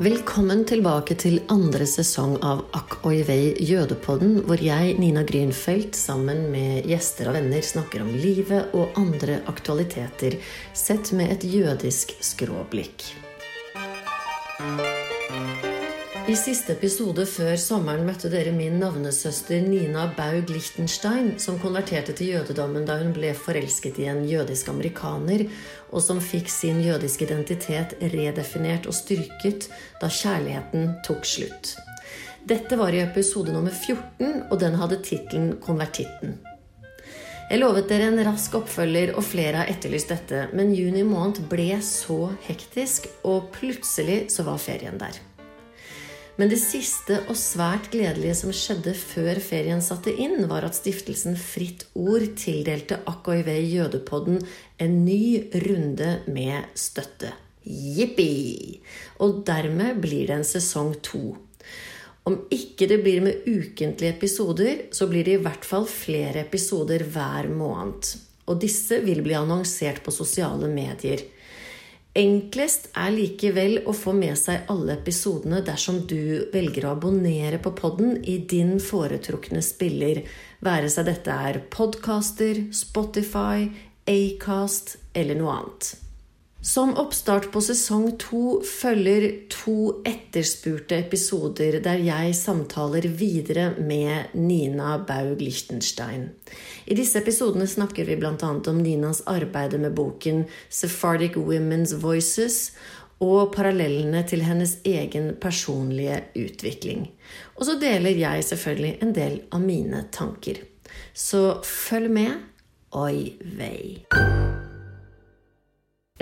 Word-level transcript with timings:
Velkommen 0.00 0.62
tilbake 0.64 1.12
til 1.20 1.42
andre 1.52 1.84
sesong 1.84 2.38
av 2.40 2.62
Akk 2.78 2.94
oi 3.04 3.18
vei 3.28 3.52
jødepodden, 3.60 4.38
hvor 4.46 4.62
jeg, 4.64 4.94
Nina 4.96 5.20
Grünfeldt, 5.28 5.98
sammen 5.98 6.46
med 6.54 6.88
gjester 6.88 7.28
og 7.28 7.36
venner 7.36 7.60
snakker 7.60 8.00
om 8.00 8.14
livet 8.16 8.72
og 8.72 8.96
andre 8.96 9.42
aktualiteter 9.52 10.38
sett 10.72 11.12
med 11.12 11.34
et 11.36 11.44
jødisk 11.44 12.16
skråblikk. 12.24 13.21
I 16.22 16.36
siste 16.38 16.76
episode 16.76 17.24
før 17.26 17.56
sommeren 17.58 18.04
møtte 18.06 18.28
dere 18.30 18.52
min 18.54 18.76
navnesøster 18.78 19.64
Nina 19.66 20.04
Baug 20.14 20.52
Lichtenstein, 20.54 21.32
som 21.42 21.56
konverterte 21.58 22.14
til 22.14 22.36
jødedommen 22.36 22.84
da 22.86 23.00
hun 23.00 23.10
ble 23.16 23.32
forelsket 23.34 23.98
i 23.98 24.06
en 24.12 24.20
jødisk 24.30 24.70
amerikaner, 24.70 25.48
og 25.90 26.04
som 26.04 26.20
fikk 26.22 26.46
sin 26.52 26.78
jødiske 26.84 27.26
identitet 27.26 27.96
redefinert 28.14 28.86
og 28.86 28.94
styrket 28.94 29.66
da 29.98 30.06
kjærligheten 30.06 30.94
tok 31.02 31.26
slutt. 31.26 31.74
Dette 32.46 32.78
var 32.78 32.94
i 32.94 33.02
episode 33.02 33.50
nummer 33.50 33.74
14, 33.74 34.46
og 34.46 34.56
den 34.62 34.78
hadde 34.78 35.02
tittelen 35.02 35.56
'Konvertitten'. 35.58 36.38
Jeg 37.50 37.58
lovet 37.58 37.90
dere 37.90 38.06
en 38.08 38.22
rask 38.24 38.54
oppfølger, 38.54 39.16
og 39.18 39.26
flere 39.26 39.56
har 39.64 39.74
etterlyst 39.74 40.14
dette, 40.14 40.46
men 40.54 40.70
juni 40.72 41.02
måned 41.02 41.42
ble 41.50 41.82
så 41.82 42.30
hektisk, 42.46 43.10
og 43.24 43.50
plutselig 43.58 44.30
så 44.30 44.46
var 44.46 44.62
ferien 44.62 45.02
der. 45.02 45.18
Men 46.40 46.48
det 46.48 46.58
siste 46.62 47.18
og 47.28 47.36
svært 47.36 47.90
gledelige 47.92 48.34
som 48.38 48.52
skjedde 48.56 48.94
før 48.96 49.40
ferien 49.44 49.82
satte 49.84 50.14
inn, 50.16 50.46
var 50.48 50.64
at 50.64 50.76
stiftelsen 50.78 51.36
Fritt 51.36 51.84
Ord 51.92 52.24
tildelte 52.40 53.02
AKIV 53.10 53.50
Jødepodden 53.68 54.40
en 54.80 54.98
ny 55.04 55.52
runde 55.66 56.14
med 56.32 56.72
støtte. 56.78 57.34
Jippi! 57.62 58.80
Og 59.22 59.42
dermed 59.46 60.00
blir 60.02 60.26
det 60.30 60.40
en 60.40 60.48
sesong 60.48 60.96
to. 61.04 61.36
Om 62.24 62.38
ikke 62.54 62.88
det 62.90 63.00
blir 63.02 63.22
med 63.22 63.46
ukentlige 63.50 64.14
episoder, 64.14 64.86
så 64.94 65.08
blir 65.10 65.26
det 65.26 65.36
i 65.36 65.42
hvert 65.42 65.64
fall 65.66 65.88
flere 65.90 66.46
episoder 66.46 67.04
hver 67.12 67.48
måned. 67.50 68.14
Og 68.48 68.58
disse 68.62 68.98
vil 69.04 69.22
bli 69.24 69.36
annonsert 69.38 70.02
på 70.04 70.14
sosiale 70.14 70.70
medier. 70.70 71.22
Enklest 72.12 72.90
er 72.92 73.08
likevel 73.14 73.78
å 73.88 73.94
få 73.96 74.12
med 74.12 74.36
seg 74.36 74.66
alle 74.72 74.98
episodene 74.98 75.62
dersom 75.64 76.02
du 76.04 76.44
velger 76.52 76.84
å 76.84 76.90
abonnere 76.92 77.56
på 77.64 77.72
podden 77.78 78.18
i 78.28 78.34
din 78.52 78.74
foretrukne 78.84 79.62
spiller, 79.64 80.20
være 80.60 80.92
seg 80.92 81.08
dette 81.08 81.32
er 81.32 81.62
podcaster, 81.72 82.66
Spotify, 82.68 83.64
Acast 84.04 84.98
eller 85.16 85.40
noe 85.40 85.56
annet. 85.56 85.94
Som 86.62 86.94
oppstart 86.94 87.48
på 87.52 87.60
sesong 87.60 88.12
to 88.22 88.60
følger 88.62 89.24
to 89.50 90.04
etterspurte 90.06 90.94
episoder 91.02 91.80
der 91.82 91.98
jeg 92.06 92.36
samtaler 92.38 93.08
videre 93.18 93.72
med 93.82 94.30
Nina 94.38 94.92
Baug 95.02 95.42
Lichtenstein. 95.42 96.28
I 96.86 96.94
disse 96.94 97.18
episodene 97.18 97.66
snakker 97.66 98.06
vi 98.06 98.14
bl.a. 98.14 98.36
om 98.46 98.78
Ninas 98.78 99.24
arbeid 99.26 99.74
med 99.82 99.96
boken 99.98 100.44
Sephardic 100.70 101.34
Women's 101.34 101.96
Voices 101.98 102.76
og 103.18 103.50
parallellene 103.56 104.22
til 104.22 104.46
hennes 104.46 104.76
egen 104.86 105.32
personlige 105.42 106.20
utvikling. 106.38 107.08
Og 107.58 107.66
så 107.66 107.74
deler 107.82 108.14
jeg 108.22 108.46
selvfølgelig 108.52 108.94
en 109.02 109.16
del 109.18 109.40
av 109.50 109.66
mine 109.66 110.06
tanker. 110.14 110.62
Så 111.10 111.58
følg 111.66 112.14
med. 112.22 112.38
Oi 112.94 113.34
vei. 113.58 114.31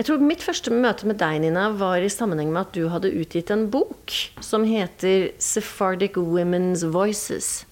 Jeg 0.01 0.07
tror 0.07 0.21
mitt 0.25 0.41
første 0.41 0.71
møte 0.73 1.05
med 1.05 1.19
deg, 1.21 1.43
Nina, 1.43 1.67
var 1.77 2.01
i 2.01 2.07
sammenheng 2.09 2.49
med 2.49 2.63
at 2.63 2.71
du 2.73 2.87
hadde 2.89 3.11
utgitt 3.21 3.51
en 3.53 3.67
bok 3.69 4.09
som 4.41 4.63
heter 4.65 5.27
Sephardic 5.37 6.17
Women's 6.17 6.81
Voices. 6.89 7.67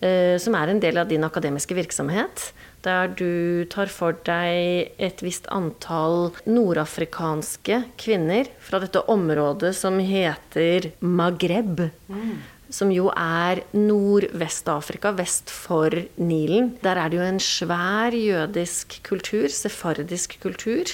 Som 0.00 0.56
er 0.56 0.72
en 0.72 0.80
del 0.80 0.96
av 0.96 1.10
din 1.10 1.26
akademiske 1.28 1.76
virksomhet. 1.76 2.46
Der 2.88 3.12
du 3.12 3.68
tar 3.68 3.92
for 3.92 4.16
deg 4.24 4.96
et 4.96 5.20
visst 5.20 5.50
antall 5.52 6.30
nordafrikanske 6.48 7.82
kvinner 8.00 8.48
fra 8.64 8.80
dette 8.80 9.04
området 9.04 9.74
som 9.76 10.00
heter 10.00 10.94
Maghreb. 11.04 11.90
Mm. 12.08 12.38
Som 12.68 12.90
jo 12.92 13.08
er 13.16 13.62
Nordvest-Afrika, 13.72 15.14
vest 15.16 15.48
for 15.48 15.94
Nilen. 16.20 16.74
Der 16.84 17.00
er 17.00 17.08
det 17.08 17.16
jo 17.16 17.24
en 17.24 17.40
svær 17.40 18.12
jødisk 18.12 19.00
kultur, 19.08 19.48
sefardisk 19.48 20.36
kultur. 20.42 20.92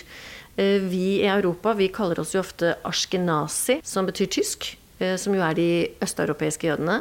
Vi 0.54 1.04
i 1.18 1.26
Europa 1.26 1.72
vi 1.74 1.90
kaller 1.90 2.20
oss 2.22 2.36
jo 2.36 2.44
ofte 2.44 2.76
ashkenazi, 2.86 3.80
som 3.82 4.06
betyr 4.06 4.30
tysk. 4.38 4.76
Som 5.18 5.34
jo 5.34 5.42
er 5.42 5.56
de 5.58 5.68
østeuropeiske 6.04 6.68
jødene. 6.68 7.00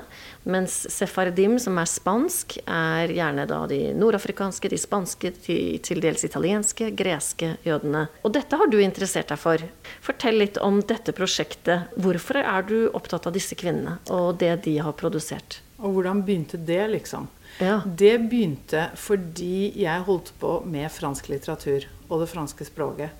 Mens 0.49 0.79
sefardim, 0.89 1.59
som 1.61 1.77
er 1.77 1.89
spansk, 1.89 2.57
er 2.65 3.13
gjerne 3.13 3.45
da 3.47 3.59
de 3.69 3.79
nordafrikanske, 3.95 4.71
de 4.73 4.79
spanske, 4.81 5.33
de 5.45 5.57
til 5.85 6.01
dels 6.03 6.25
italienske, 6.25 6.89
greske 6.97 7.53
jødene. 7.67 8.07
Og 8.25 8.33
dette 8.33 8.57
har 8.57 8.71
du 8.71 8.79
interessert 8.81 9.29
deg 9.29 9.39
for. 9.39 9.61
Fortell 10.03 10.41
litt 10.41 10.57
om 10.57 10.81
dette 10.81 11.13
prosjektet. 11.15 11.93
Hvorfor 12.01 12.41
er 12.41 12.65
du 12.65 12.77
opptatt 12.97 13.29
av 13.29 13.37
disse 13.37 13.55
kvinnene 13.59 13.99
og 14.09 14.41
det 14.41 14.55
de 14.65 14.79
har 14.81 14.97
produsert? 14.97 15.61
Og 15.83 15.97
hvordan 15.97 16.23
begynte 16.25 16.57
det, 16.57 16.81
liksom? 16.95 17.29
Ja. 17.61 17.81
Det 17.85 18.15
begynte 18.29 18.87
fordi 18.97 19.73
jeg 19.77 20.05
holdt 20.07 20.33
på 20.41 20.57
med 20.65 20.89
fransk 20.91 21.29
litteratur 21.29 21.85
og 22.09 22.23
det 22.23 22.29
franske 22.31 22.65
språket. 22.65 23.13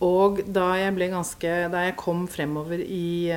Og 0.00 0.40
da 0.48 0.70
jeg, 0.80 0.96
ganske, 1.12 1.50
da 1.72 1.84
jeg 1.84 1.98
kom 2.00 2.24
fremover 2.30 2.80
i, 2.80 3.28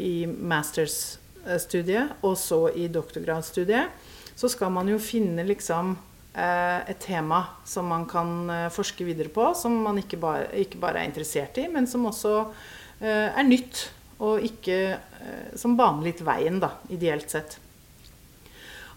i 0.00 0.24
masterstudiet 0.24 2.24
og 2.24 2.38
så 2.40 2.70
i 2.72 2.88
doktorgradsstudiet, 2.88 3.92
så 4.32 4.48
skal 4.48 4.72
man 4.72 4.88
jo 4.88 4.96
finne 5.02 5.44
liksom 5.44 5.98
et 6.40 7.00
tema 7.02 7.42
som 7.68 7.90
man 7.90 8.06
kan 8.08 8.48
forske 8.72 9.04
videre 9.04 9.28
på, 9.34 9.50
som 9.58 9.74
man 9.84 9.98
ikke 10.00 10.16
bare, 10.22 10.46
ikke 10.62 10.80
bare 10.80 11.02
er 11.02 11.10
interessert 11.10 11.58
i, 11.60 11.66
men 11.68 11.90
som 11.90 12.06
også 12.08 12.46
er 13.02 13.44
nytt, 13.44 13.90
og 14.24 14.40
ikke, 14.44 14.96
som 15.58 15.76
baner 15.76 16.08
litt 16.08 16.22
veien, 16.24 16.60
da, 16.62 16.70
ideelt 16.92 17.32
sett. 17.32 17.58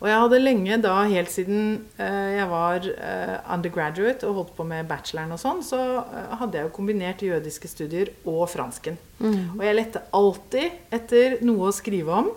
Og 0.03 0.09
jeg 0.11 0.19
hadde 0.19 0.39
lenge 0.41 0.77
da, 0.83 0.93
helt 1.07 1.31
siden 1.31 1.59
eh, 1.95 2.33
jeg 2.35 2.47
var 2.51 2.83
eh, 2.91 3.37
undergraduate 3.55 4.27
og 4.27 4.35
holdt 4.35 4.49
på 4.57 4.65
med 4.67 4.89
bacheloren 4.89 5.31
og 5.31 5.39
sånn, 5.39 5.61
så 5.63 5.79
eh, 6.01 6.33
hadde 6.41 6.59
jeg 6.59 6.67
jo 6.67 6.73
kombinert 6.75 7.23
jødiske 7.23 7.71
studier 7.71 8.11
og 8.27 8.41
fransken. 8.51 8.97
Mm. 9.21 9.53
Og 9.55 9.63
jeg 9.63 9.77
lette 9.77 10.01
alltid 10.19 10.97
etter 10.99 11.37
noe 11.47 11.69
å 11.69 11.75
skrive 11.75 12.23
om 12.23 12.33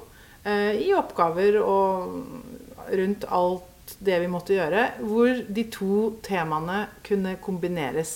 i 0.46 0.92
oppgaver 0.94 1.56
og 1.58 2.92
rundt 2.94 3.24
alt 3.34 3.96
det 3.98 4.20
vi 4.22 4.28
måtte 4.30 4.54
gjøre, 4.54 4.84
hvor 5.02 5.40
de 5.42 5.64
to 5.74 5.96
temaene 6.22 6.84
kunne 7.02 7.32
kombineres. 7.42 8.12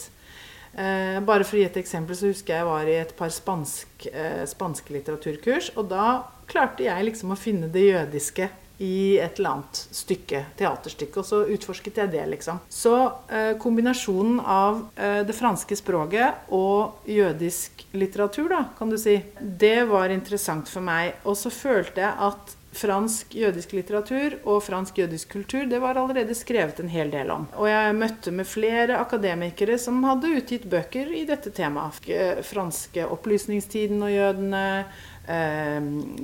bare 1.27 1.43
for 1.43 1.59
å 1.59 1.59
gi 1.59 1.67
et 1.67 1.81
eksempel, 1.83 2.15
så 2.15 2.31
husker 2.31 2.55
jeg 2.55 2.63
jeg 2.63 2.69
var 2.69 2.87
i 2.87 2.95
et 3.01 3.11
par 3.19 3.35
spansk, 3.35 4.07
spanske 4.47 4.95
litteraturkurs, 4.95 5.73
og 5.75 5.91
da 5.91 6.07
klarte 6.47 6.87
jeg 6.87 7.09
liksom 7.09 7.35
å 7.35 7.41
finne 7.41 7.67
det 7.67 7.89
jødiske 7.89 8.47
i 8.81 9.19
et 9.19 9.39
eller 9.39 9.51
annet 9.51 9.81
stykke, 9.93 10.45
teaterstykke. 10.57 11.21
Og 11.21 11.27
så 11.29 11.41
utforsket 11.53 12.01
jeg 12.01 12.13
det, 12.15 12.23
liksom. 12.33 12.63
Så 12.73 12.95
eh, 13.29 13.53
kombinasjonen 13.61 14.39
av 14.41 14.87
eh, 14.97 15.21
det 15.29 15.37
franske 15.37 15.77
språket 15.77 16.49
og 16.57 17.05
jødisk 17.05 17.85
litteratur, 17.93 18.49
da, 18.55 18.63
kan 18.79 18.89
du 18.89 18.97
si, 19.01 19.19
det 19.41 19.85
var 19.91 20.15
interessant 20.15 20.71
for 20.73 20.85
meg. 20.87 21.19
Og 21.29 21.37
så 21.37 21.53
følte 21.53 22.07
jeg 22.07 22.31
at 22.31 22.57
fransk 22.73 23.35
jødisk 23.35 23.73
litteratur 23.75 24.37
og 24.47 24.63
fransk 24.63 25.01
jødisk 25.03 25.33
kultur 25.33 25.65
det 25.67 25.81
var 25.83 25.99
allerede 25.99 26.35
skrevet 26.39 26.81
en 26.81 26.91
hel 26.93 27.11
del 27.11 27.31
om. 27.35 27.49
Og 27.59 27.67
jeg 27.69 27.97
møtte 27.99 28.33
med 28.35 28.49
flere 28.49 29.01
akademikere 29.03 29.79
som 29.81 30.03
hadde 30.07 30.31
utgitt 30.39 30.69
bøker 30.71 31.11
i 31.13 31.25
dette 31.29 31.53
temaet. 31.55 32.01
Franske 32.47 33.07
opplysningstiden 33.11 34.03
og 34.07 34.15
jødene, 34.15 34.65
eh, 34.81 35.09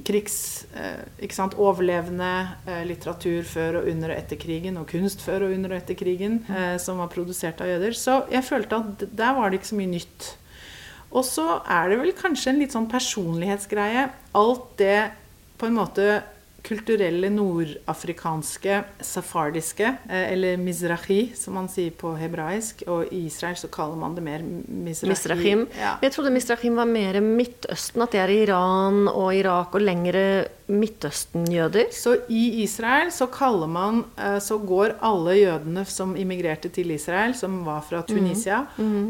krigs... 0.06 0.66
Eh, 0.74 1.28
sant, 1.34 1.56
overlevende 1.60 2.30
eh, 2.66 2.82
litteratur 2.88 3.44
før 3.46 3.80
og 3.80 3.90
under 3.92 4.12
og 4.12 4.18
etter 4.18 4.40
krigen, 4.40 4.78
og 4.80 4.88
kunst 4.90 5.22
før 5.24 5.46
og 5.46 5.54
under 5.56 5.74
og 5.74 5.80
etter 5.80 5.98
krigen, 5.98 6.40
eh, 6.50 6.76
som 6.82 7.02
var 7.02 7.12
produsert 7.12 7.60
av 7.62 7.70
jøder. 7.70 7.96
Så 7.96 8.22
jeg 8.32 8.46
følte 8.46 8.80
at 8.80 9.06
der 9.10 9.36
var 9.36 9.50
det 9.50 9.60
ikke 9.60 9.72
så 9.72 9.80
mye 9.80 9.92
nytt. 9.92 10.30
Og 11.16 11.24
så 11.24 11.46
er 11.62 11.90
det 11.90 12.00
vel 12.00 12.16
kanskje 12.16 12.52
en 12.52 12.62
litt 12.62 12.74
sånn 12.74 12.88
personlighetsgreie. 12.90 14.08
Alt 14.36 14.72
det 14.80 14.98
på 15.56 15.68
en 15.68 15.78
måte 15.78 16.08
kulturelle 16.66 17.30
nordafrikanske, 17.30 18.80
safardiske, 19.00 19.92
eh, 20.08 20.32
eller 20.32 20.58
mizrahi, 20.58 21.32
som 21.38 21.54
man 21.54 21.68
sier 21.70 21.94
på 21.94 22.16
hebraisk. 22.18 22.82
Og 22.90 23.12
i 23.12 23.26
Israel 23.30 23.56
så 23.56 23.70
kaller 23.72 23.96
man 24.00 24.16
det 24.16 24.24
mer 24.26 24.42
mizrahi. 24.42 25.12
Misrahim. 25.12 25.66
Ja. 25.78 25.96
Jeg 26.02 26.12
trodde 26.12 26.34
mizrahim 26.34 26.76
var 26.76 26.90
mer 26.90 27.20
Midtøsten, 27.20 28.02
at 28.02 28.12
det 28.12 28.20
er 28.24 28.34
Iran 28.34 29.06
og 29.08 29.34
Irak 29.34 29.74
og 29.74 29.84
lengre 29.86 30.26
Midtøsten-jøder? 30.66 31.92
Så 31.94 32.16
i 32.32 32.62
Israel 32.64 33.12
så 33.14 33.28
kaller 33.30 33.70
man 33.70 34.00
eh, 34.18 34.38
Så 34.42 34.58
går 34.58 34.96
alle 35.04 35.36
jødene 35.38 35.84
som 35.86 36.16
immigrerte 36.18 36.70
til 36.74 36.90
Israel, 36.90 37.36
som 37.38 37.60
var 37.66 37.84
fra 37.86 38.02
Tunisia 38.06 38.64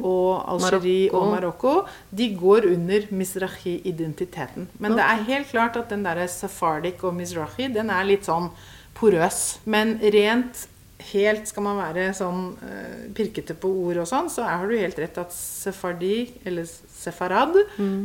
og 0.04 0.44
Algerie 0.52 1.08
og 1.14 1.30
Marokko, 1.32 1.74
de 2.10 2.28
går 2.36 2.68
under 2.74 3.08
Mizrahi-identiteten. 3.10 4.68
Men 4.78 4.96
det 4.98 5.04
er 5.04 5.26
helt 5.30 5.50
klart 5.50 5.76
at 5.80 5.90
den 5.90 6.04
derre 6.04 6.28
safardik 6.28 7.04
og 7.04 7.14
Mizrahi, 7.16 7.70
den 7.72 7.90
er 7.90 8.04
litt 8.04 8.28
sånn 8.28 8.50
porøs. 8.96 9.58
Men 9.64 9.96
rent 10.00 10.66
helt 11.12 11.48
skal 11.48 11.66
man 11.66 11.80
være 11.80 12.10
sånn 12.16 12.46
eh, 12.64 13.08
pirkete 13.16 13.56
på 13.58 13.70
ord 13.88 14.02
og 14.02 14.08
sånn, 14.08 14.30
så 14.32 14.46
har 14.48 14.68
du 14.68 14.76
helt 14.78 14.98
rett 15.00 15.18
at 15.20 15.34
sefardi, 15.34 16.16
eller 16.44 16.68
sefarad, 16.68 17.58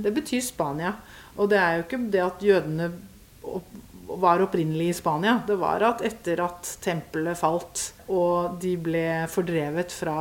det 0.04 0.12
betyr 0.16 0.44
Spania. 0.44 0.96
Og 1.40 1.50
det 1.52 1.60
er 1.62 1.78
jo 1.78 1.86
ikke 1.86 2.02
det 2.12 2.24
at 2.26 2.44
jødene 2.44 2.92
var 4.22 4.44
opprinnelig 4.44 4.90
i 4.90 4.94
Spania. 4.94 5.42
Det 5.48 5.56
var 5.60 5.84
at 5.88 6.04
etter 6.06 6.42
at 6.44 6.68
tempelet 6.84 7.40
falt, 7.40 7.84
og 8.12 8.58
de 8.62 8.76
ble 8.82 9.06
fordrevet 9.32 9.94
fra 9.96 10.18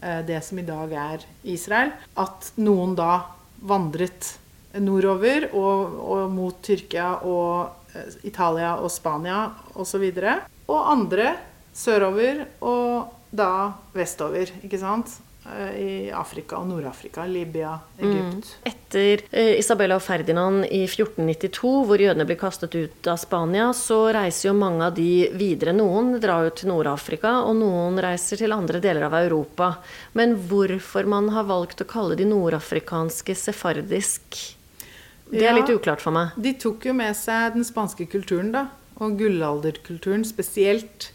eh, 0.00 0.20
det 0.26 0.42
som 0.44 0.60
i 0.60 0.66
dag 0.66 0.92
er 0.92 1.26
Israel, 1.48 1.94
at 2.20 2.52
noen 2.60 2.96
da 2.98 3.22
vandret 3.62 4.34
nordover 4.80 5.50
og, 5.52 5.96
og 6.12 6.30
mot 6.32 6.60
Tyrkia 6.64 7.14
og 7.28 7.96
eh, 7.96 8.20
Italia 8.28 8.76
og 8.80 8.92
Spania 8.92 9.46
osv. 9.74 10.06
Og, 10.08 10.22
så 10.22 10.38
og 10.72 10.92
andre 10.92 11.34
sørover 11.72 12.46
og 12.60 13.18
da 13.32 13.72
vestover, 13.96 14.50
ikke 14.64 14.80
sant? 14.80 15.14
Eh, 15.44 15.80
I 15.82 16.10
Afrika 16.14 16.56
og 16.60 16.68
Nord-Afrika. 16.70 17.24
Libya, 17.26 17.72
Egypt. 17.98 18.52
Etter 18.68 19.22
eh, 19.30 19.56
Isabella 19.58 19.96
og 19.98 20.04
Ferdinand 20.04 20.64
i 20.68 20.84
1492, 20.86 21.72
hvor 21.88 21.98
jødene 22.04 22.26
blir 22.28 22.38
kastet 22.38 22.76
ut 22.78 23.08
av 23.10 23.18
Spania, 23.18 23.70
så 23.74 24.04
reiser 24.14 24.50
jo 24.50 24.54
mange 24.58 24.86
av 24.86 24.94
de 24.94 25.08
videre. 25.34 25.74
Noen 25.74 26.14
drar 26.22 26.46
jo 26.46 26.54
til 26.60 26.70
Nord-Afrika, 26.70 27.40
og 27.42 27.56
noen 27.58 27.98
reiser 28.02 28.38
til 28.38 28.54
andre 28.54 28.78
deler 28.84 29.08
av 29.08 29.18
Europa. 29.18 29.72
Men 30.14 30.36
hvorfor 30.48 31.08
man 31.10 31.32
har 31.34 31.48
valgt 31.50 31.82
å 31.82 31.88
kalle 31.90 32.14
de 32.18 32.28
nordafrikanske 32.30 33.34
sefardisk, 33.34 34.38
det 35.32 35.42
er 35.42 35.54
Ja. 35.54 35.56
litt 35.56 35.70
uklart 35.72 36.00
for 36.00 36.12
meg. 36.12 36.36
De 36.36 36.52
tok 36.54 36.84
jo 36.84 36.92
med 36.92 37.16
seg 37.16 37.54
den 37.54 37.64
spanske 37.64 38.06
kulturen, 38.06 38.52
da. 38.52 38.68
Og 39.00 39.16
gullalderkulturen, 39.18 40.22
spesielt 40.28 41.10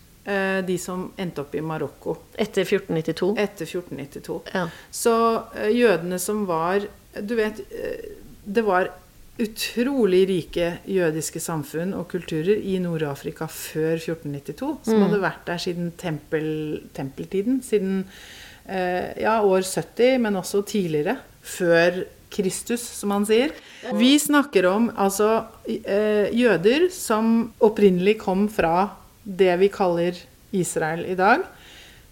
de 0.68 0.78
som 0.82 1.06
endte 1.16 1.42
opp 1.44 1.54
i 1.56 1.62
Marokko 1.64 2.18
Etter 2.36 2.66
1492. 2.66 3.34
etter 3.40 3.66
1492. 3.66 4.40
Ja. 4.54 4.68
Så 4.92 5.14
eh, 5.56 5.72
jødene 5.72 6.20
som 6.20 6.46
var 6.50 6.88
Du 7.18 7.36
vet, 7.40 7.62
eh, 7.72 8.10
det 8.44 8.64
var 8.68 8.92
utrolig 9.38 10.24
rike 10.30 10.68
jødiske 10.90 11.40
samfunn 11.42 11.94
og 11.94 12.08
kulturer 12.10 12.58
i 12.58 12.80
Nord-Afrika 12.82 13.46
før 13.52 14.00
1492, 14.00 14.70
som 14.88 15.04
hadde 15.06 15.20
vært 15.22 15.44
der 15.46 15.62
siden 15.62 15.92
tempel, 15.98 16.48
tempeltiden. 16.98 17.60
Siden 17.66 18.00
eh, 18.66 19.14
ja, 19.22 19.38
år 19.46 19.62
70, 19.62 20.18
men 20.26 20.40
også 20.42 20.64
tidligere. 20.66 21.20
Før 21.42 22.02
Kristus, 22.34 22.82
som 22.82 23.14
han 23.14 23.28
sier. 23.30 23.54
Vi 23.96 24.16
snakker 24.20 24.68
om 24.70 24.90
altså 25.00 25.30
eh, 25.70 26.34
jøder 26.36 26.90
som 26.94 27.52
opprinnelig 27.64 28.18
kom 28.26 28.48
fra 28.52 28.90
det 29.28 29.54
vi 29.60 29.72
kaller 29.74 30.20
Israel 30.56 31.04
i 31.06 31.18
dag 31.20 31.44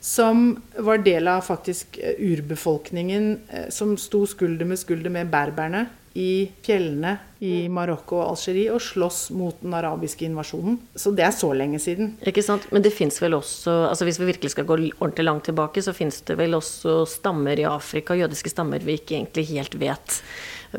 som 0.06 0.62
var 0.77 0.97
del 1.01 1.27
av 1.27 1.41
faktisk 1.41 1.97
eh, 1.97 2.13
urbefolkningen 2.19 3.39
eh, 3.50 3.69
som 3.73 3.95
sto 3.97 4.25
skulder 4.29 4.67
med 4.69 4.77
skulder 4.77 5.09
med 5.09 5.31
berberne 5.33 5.88
i 6.15 6.45
fjellene 6.63 7.17
i 7.44 7.65
Marokko 7.73 8.19
og 8.21 8.35
Algerie 8.35 8.69
og 8.71 8.83
slåss 8.85 9.31
mot 9.35 9.57
den 9.59 9.73
arabiske 9.75 10.23
invasjonen. 10.27 10.77
Så 10.95 11.12
det 11.12 11.25
er 11.25 11.33
så 11.35 11.50
lenge 11.57 11.81
siden. 11.83 12.13
Ikke 12.23 12.44
sant? 12.45 12.69
Men 12.71 12.85
det 12.85 12.94
fins 12.95 13.17
vel 13.19 13.35
også 13.35 13.73
altså 13.89 14.07
Hvis 14.07 14.21
vi 14.21 14.29
virkelig 14.29 14.53
skal 14.53 14.67
gå 14.69 14.77
ordentlig 14.77 15.25
langt 15.25 15.50
tilbake, 15.50 15.83
så 15.83 15.91
fins 15.97 16.21
det 16.29 16.38
vel 16.39 16.56
også 16.56 17.01
stammer 17.09 17.59
i 17.59 17.67
Afrika, 17.67 18.15
jødiske 18.15 18.53
stammer, 18.53 18.85
vi 18.85 19.00
ikke 19.00 19.17
egentlig 19.17 19.50
helt 19.51 19.75
vet 19.81 20.21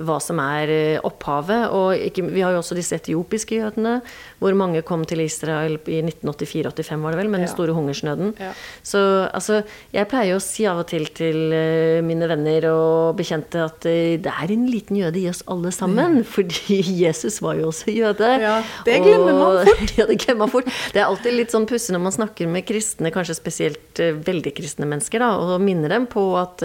hva 0.05 0.19
som 0.23 0.41
er 0.43 0.73
eh, 0.73 1.05
opphavet. 1.07 1.71
Og 1.77 2.07
ikke, 2.09 2.25
vi 2.33 2.43
har 2.45 2.55
jo 2.55 2.61
også 2.63 2.77
disse 2.79 2.97
etiopiske 2.99 3.59
jødene, 3.59 3.99
hvor 4.41 4.57
mange 4.59 4.83
kom 4.87 5.05
til 5.09 5.23
Israel 5.25 5.79
i 5.87 6.01
1984-85, 6.03 7.03
var 7.03 7.15
det 7.15 7.21
vel, 7.21 7.31
med 7.33 7.45
den 7.45 7.51
store 7.51 7.75
hungersnøden. 7.77 8.35
Ja. 8.41 8.53
Så 8.87 9.01
altså, 9.27 9.63
jeg 9.95 10.09
pleier 10.11 10.35
jo 10.35 10.41
å 10.41 10.45
si 10.45 10.67
av 10.69 10.83
og 10.83 10.89
til 10.91 11.09
til 11.17 11.55
eh, 11.55 12.03
mine 12.05 12.29
venner 12.31 12.69
og 12.73 13.17
bekjente 13.19 13.63
at 13.65 13.89
eh, 13.89 14.17
det 14.23 14.33
er 14.33 14.53
en 14.53 14.67
liten 14.71 15.01
jøde 15.01 15.21
i 15.23 15.27
oss 15.31 15.43
alle 15.51 15.73
sammen. 15.75 16.21
Fordi 16.27 16.81
Jesus 17.05 17.41
var 17.45 17.61
jo 17.61 17.71
også 17.71 17.95
jøde. 17.95 18.33
Ja, 18.43 18.59
det 18.87 19.01
glemmer 19.05 19.41
man 19.41 19.71
fort. 19.71 19.95
ja, 20.01 20.09
det 20.11 20.19
glemmer 20.25 20.45
man 20.45 20.55
fort. 20.55 20.71
Det 20.93 21.03
er 21.03 21.09
alltid 21.09 21.39
litt 21.39 21.55
sånn 21.55 21.69
pussig 21.69 21.95
når 21.97 22.05
man 22.09 22.17
snakker 22.17 22.51
med 22.51 22.67
kristne, 22.69 23.13
kanskje 23.15 23.39
spesielt 23.39 24.03
veldig 24.27 24.53
kristne 24.57 24.89
mennesker, 24.89 25.23
da, 25.23 25.33
og 25.41 25.63
minner 25.63 25.93
dem 25.93 26.07
på 26.11 26.25
at 26.39 26.63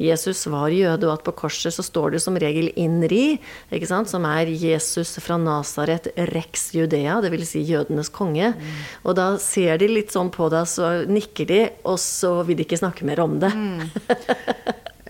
Jesus 0.00 0.46
var 0.50 0.72
jøde, 0.72 1.06
og 1.08 1.18
at 1.18 1.24
på 1.26 1.34
korset 1.42 1.74
så 1.74 1.84
står 1.84 2.16
det 2.16 2.22
som 2.24 2.38
regel 2.40 2.69
INRI, 2.78 3.38
som 4.06 4.26
er 4.28 4.50
Jesus 4.52 5.16
fra 5.22 5.38
Nasaret 5.40 6.10
rex 6.30 6.70
Judea, 6.74 7.20
dvs. 7.24 7.48
Si 7.50 7.64
jødenes 7.66 8.12
konge. 8.14 8.52
Og 9.04 9.16
da 9.18 9.32
ser 9.42 9.80
de 9.80 9.90
litt 9.90 10.14
sånn 10.14 10.30
på 10.34 10.50
deg, 10.52 10.68
så 10.70 10.92
nikker 11.08 11.50
de, 11.50 11.60
og 11.84 11.98
så 12.02 12.40
vil 12.46 12.60
de 12.60 12.66
ikke 12.68 12.80
snakke 12.80 13.08
mer 13.08 13.24
om 13.26 13.40
det. 13.42 13.52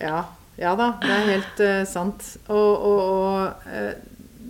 Ja, 0.01 0.23
ja 0.57 0.73
da, 0.73 0.95
det 1.01 1.13
er 1.13 1.27
helt 1.29 1.59
uh, 1.61 1.81
sant. 1.85 2.25
Og, 2.49 2.85
og, 2.89 3.01
og 3.05 3.67
eh, 3.69 3.91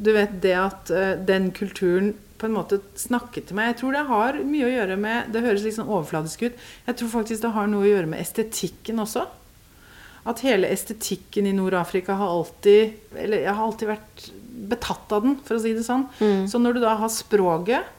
du 0.01 0.13
vet 0.15 0.37
det 0.43 0.53
at 0.55 0.91
uh, 0.93 1.15
den 1.27 1.49
kulturen 1.55 2.13
på 2.41 2.47
en 2.47 2.55
måte 2.55 2.79
snakket 2.97 3.49
til 3.49 3.57
meg 3.59 3.67
Jeg 3.69 3.75
tror 3.81 3.93
det 3.93 4.07
har 4.09 4.39
mye 4.47 4.65
å 4.65 4.71
gjøre 4.71 4.95
med 4.97 5.27
Det 5.33 5.43
høres 5.43 5.65
litt 5.65 5.75
sånn 5.75 5.91
overfladisk 5.91 6.47
ut. 6.47 6.63
Jeg 6.87 6.97
tror 6.97 7.11
faktisk 7.19 7.43
det 7.43 7.53
har 7.53 7.69
noe 7.69 7.85
å 7.85 7.91
gjøre 7.91 8.09
med 8.09 8.23
estetikken 8.23 9.03
også. 9.03 9.27
At 10.27 10.43
hele 10.45 10.69
estetikken 10.69 11.47
i 11.49 11.55
Nord-Afrika 11.57 12.13
har 12.13 12.29
alltid 12.29 13.15
Eller 13.17 13.41
jeg 13.41 13.55
har 13.57 13.65
alltid 13.65 13.89
vært 13.89 14.27
betatt 14.71 15.15
av 15.15 15.23
den, 15.25 15.39
for 15.43 15.57
å 15.57 15.61
si 15.63 15.71
det 15.73 15.83
sånn. 15.83 16.05
Så 16.47 16.59
når 16.61 16.77
du 16.77 16.83
da 16.83 16.93
har 16.99 17.09
språket 17.11 17.97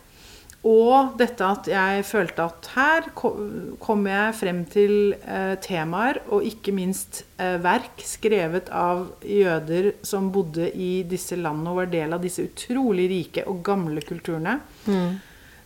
og 0.63 1.17
dette 1.19 1.43
at 1.43 1.67
jeg 1.67 2.05
følte 2.07 2.45
at 2.47 2.69
her 2.77 3.07
kommer 3.19 4.13
jeg 4.13 4.37
frem 4.39 4.61
til 4.71 4.93
eh, 5.19 5.57
temaer, 5.63 6.21
og 6.31 6.47
ikke 6.47 6.75
minst 6.77 7.25
eh, 7.43 7.57
verk 7.63 8.05
skrevet 8.07 8.71
av 8.71 9.09
jøder 9.27 9.91
som 10.07 10.31
bodde 10.35 10.71
i 10.71 11.03
disse 11.09 11.35
landene 11.35 11.73
og 11.73 11.81
var 11.81 11.91
del 11.91 12.15
av 12.15 12.23
disse 12.23 12.47
utrolig 12.47 13.09
rike 13.11 13.47
og 13.51 13.59
gamle 13.67 14.05
kulturene, 14.07 14.61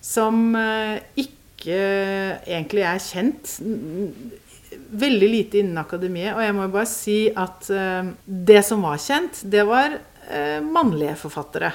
som 0.00 0.48
eh, 0.56 1.04
ikke 1.20 1.76
egentlig 2.46 2.88
er 2.88 3.02
kjent. 3.02 3.58
Veldig 4.90 5.28
lite 5.30 5.60
innen 5.62 5.78
akademiet. 5.78 6.34
Og 6.36 6.42
jeg 6.42 6.54
må 6.56 6.66
bare 6.72 6.88
si 6.90 7.18
at 7.30 7.70
eh, 7.70 8.10
det 8.24 8.62
som 8.66 8.82
var 8.86 8.98
kjent, 9.02 9.44
det 9.50 9.62
var 9.68 9.94
eh, 9.94 10.58
mannlige 10.64 11.16
forfattere 11.20 11.72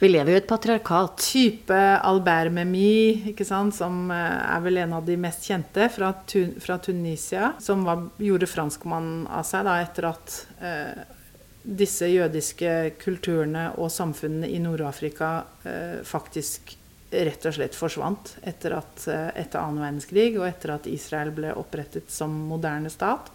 Vi 0.00 0.08
lever 0.08 0.32
jo 0.32 0.38
i 0.38 0.40
et 0.40 0.48
patriarkat. 0.48 1.20
type 1.20 1.76
Albert 1.76 2.52
Memmi, 2.56 3.34
som 3.76 4.10
eh, 4.10 4.56
er 4.56 4.60
vel 4.64 4.80
en 4.80 4.94
av 4.96 5.04
de 5.04 5.16
mest 5.20 5.44
kjente 5.44 5.90
fra, 5.92 6.14
Tun 6.26 6.54
fra 6.60 6.78
Tunisia, 6.78 7.52
som 7.60 7.84
var, 7.84 8.08
gjorde 8.16 8.48
franskmannen 8.48 9.26
av 9.28 9.44
seg 9.44 9.68
da, 9.68 9.76
etter 9.84 10.08
at 10.08 10.36
eh, 10.64 11.04
disse 11.62 12.08
jødiske 12.08 12.96
kulturene 13.02 13.70
og 13.76 13.92
samfunnene 13.92 14.48
i 14.48 14.58
Nord-Afrika 14.62 15.44
eh, 15.68 16.00
faktisk 16.08 16.78
rett 17.10 17.46
og 17.46 17.56
slett 17.56 17.74
forsvant 17.74 18.36
etter, 18.46 18.76
at, 18.78 19.06
eh, 19.10 19.30
etter 19.42 19.60
annen 19.60 19.82
verdenskrig, 19.82 20.38
og 20.38 20.46
etter 20.46 20.76
at 20.76 20.86
Israel 20.90 21.32
ble 21.34 21.54
opprettet 21.58 22.10
som 22.10 22.34
moderne 22.50 22.90
stat. 22.92 23.32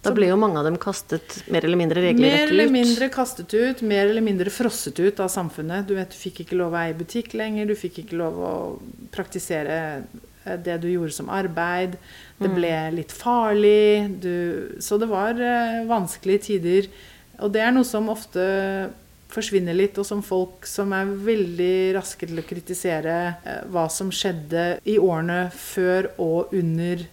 Da 0.00 0.14
ble 0.16 0.30
jo 0.30 0.36
mange 0.40 0.56
av 0.56 0.64
dem 0.64 0.78
kastet 0.80 1.42
mer 1.52 1.66
eller 1.66 1.76
mindre 1.76 2.00
Mer 2.00 2.06
regelrett 2.08 2.46
ut. 2.46 2.52
eller 2.54 2.70
mindre 2.72 3.08
kastet 3.12 3.52
ut, 3.52 3.82
mer 3.82 4.06
eller 4.06 4.24
mindre 4.24 4.50
frosset 4.50 4.96
ut 4.96 5.20
av 5.20 5.28
samfunnet. 5.28 5.86
Du 5.86 5.94
vet, 5.94 6.08
du 6.08 6.16
fikk 6.16 6.40
ikke 6.46 6.56
lov 6.56 6.72
å 6.72 6.80
eie 6.80 6.96
butikk 6.96 7.34
lenger, 7.36 7.68
du 7.68 7.76
fikk 7.76 7.98
ikke 8.04 8.16
lov 8.16 8.38
å 8.40 8.54
praktisere 9.12 9.76
eh, 10.46 10.56
det 10.56 10.78
du 10.80 10.88
gjorde 10.88 11.12
som 11.12 11.28
arbeid. 11.28 11.98
Det 12.40 12.48
ble 12.48 12.72
litt 12.96 13.12
farlig. 13.12 14.08
Du, 14.24 14.80
så 14.80 14.96
det 14.96 15.10
var 15.10 15.36
eh, 15.36 15.84
vanskelige 15.84 16.46
tider. 16.48 16.88
Og 17.44 17.52
det 17.52 17.60
er 17.60 17.76
noe 17.76 17.84
som 17.84 18.08
ofte 18.08 18.40
forsvinner 19.32 19.76
litt, 19.76 19.98
og 20.00 20.06
som 20.06 20.22
folk 20.24 20.66
som 20.68 20.92
er 20.96 21.10
veldig 21.24 21.74
raske 21.96 22.28
til 22.28 22.42
å 22.42 22.46
kritisere 22.46 23.16
eh, 23.44 23.62
hva 23.70 23.86
som 23.92 24.12
skjedde 24.14 24.80
i 24.88 24.98
årene 25.00 25.46
før 25.54 26.12
og 26.18 26.54
under 26.56 27.06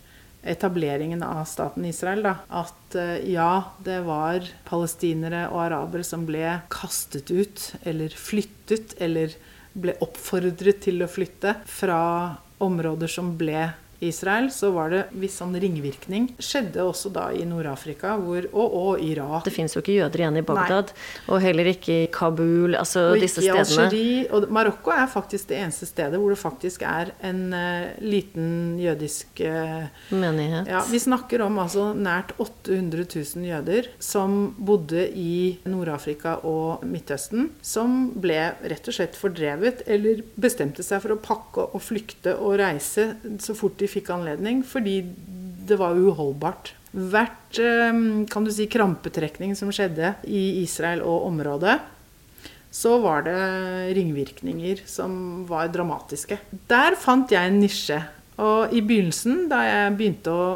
etableringen 0.48 1.24
av 1.26 1.44
staten 1.50 1.86
Israel, 1.90 2.24
da, 2.26 2.36
at 2.48 2.98
eh, 2.98 3.18
ja, 3.34 3.74
det 3.84 4.00
var 4.08 4.46
palestinere 4.68 5.48
og 5.52 5.66
arabere 5.68 6.08
som 6.08 6.26
ble 6.28 6.60
kastet 6.74 7.32
ut, 7.34 7.72
eller 7.84 8.14
flyttet, 8.14 8.96
eller 9.04 9.36
ble 9.78 9.98
oppfordret 10.02 10.82
til 10.88 11.04
å 11.04 11.12
flytte 11.12 11.60
fra 11.70 12.00
områder 12.64 13.12
som 13.12 13.36
ble 13.38 13.68
Israel, 14.00 14.52
så 14.54 14.70
var 14.76 14.92
det 14.94 15.02
viss 15.18 15.40
sånn 15.42 15.56
ringvirkning. 15.58 16.30
Skjedde 16.42 16.84
også 16.86 17.10
da 17.14 17.28
i 17.34 17.46
Nord-Afrika 17.48 18.14
hvor, 18.22 18.46
og, 18.52 18.76
og 18.78 19.04
Irak. 19.04 19.46
Det 19.48 19.54
fins 19.56 19.74
jo 19.74 19.82
ikke 19.82 19.96
jøder 19.96 20.24
igjen 20.24 20.40
i 20.42 20.44
Bagdad, 20.46 20.92
Nei. 20.94 21.24
og 21.34 21.42
heller 21.42 21.72
ikke 21.72 21.96
i 22.04 22.10
Kabul, 22.14 22.78
altså 22.78 23.08
og 23.14 23.24
disse 23.24 23.42
stedene. 23.42 23.88
Algerie, 23.88 24.28
og 24.34 24.48
Marokko 24.54 24.94
er 24.94 25.10
faktisk 25.12 25.50
det 25.52 25.62
eneste 25.64 25.90
stedet 25.90 26.20
hvor 26.22 26.34
det 26.34 26.40
faktisk 26.42 26.86
er 26.88 27.14
en 27.26 27.42
uh, 27.56 27.90
liten 28.04 28.78
jødisk 28.82 29.42
uh, 29.46 29.90
Menighet. 30.14 30.70
Ja, 30.70 30.84
vi 30.92 31.02
snakker 31.02 31.46
om 31.48 31.58
altså 31.64 31.90
nært 31.98 32.36
800 32.38 33.08
000 33.08 33.48
jøder 33.48 33.90
som 34.04 34.38
bodde 34.58 35.08
i 35.18 35.58
Nord-Afrika 35.66 36.38
og 36.48 36.86
Midtøsten, 36.88 37.50
som 37.66 38.12
ble 38.18 38.40
rett 38.62 38.88
og 38.88 39.00
slett 39.00 39.18
fordrevet, 39.18 39.84
eller 39.90 40.22
bestemte 40.38 40.86
seg 40.86 41.02
for 41.04 41.16
å 41.16 41.22
pakke 41.22 41.68
og 41.72 41.82
flykte 41.84 42.38
og 42.38 42.60
reise 42.62 43.10
så 43.42 43.56
fort 43.58 43.78
de 43.82 43.87
fikk 43.92 44.12
anledning, 44.16 44.64
fordi 44.66 45.02
det 45.68 45.78
var 45.80 45.98
uholdbart. 46.00 46.74
Hvert 46.98 47.60
ehm, 47.62 48.26
kan 48.32 48.46
du 48.48 48.52
si, 48.54 48.68
krampetrekning 48.72 49.56
som 49.60 49.72
skjedde 49.76 50.16
i 50.26 50.64
Israel 50.64 51.04
og 51.06 51.28
området, 51.28 51.78
så 52.72 52.98
var 53.02 53.24
det 53.26 53.38
ringvirkninger 53.98 54.84
som 54.90 55.46
var 55.50 55.72
dramatiske. 55.74 56.40
Der 56.70 56.98
fant 57.00 57.32
jeg 57.34 57.50
en 57.50 57.60
nisje. 57.64 58.00
Og 58.38 58.74
i 58.76 58.84
begynnelsen, 58.86 59.48
da 59.50 59.64
jeg 59.66 59.96
begynte 59.98 60.34
å 60.34 60.48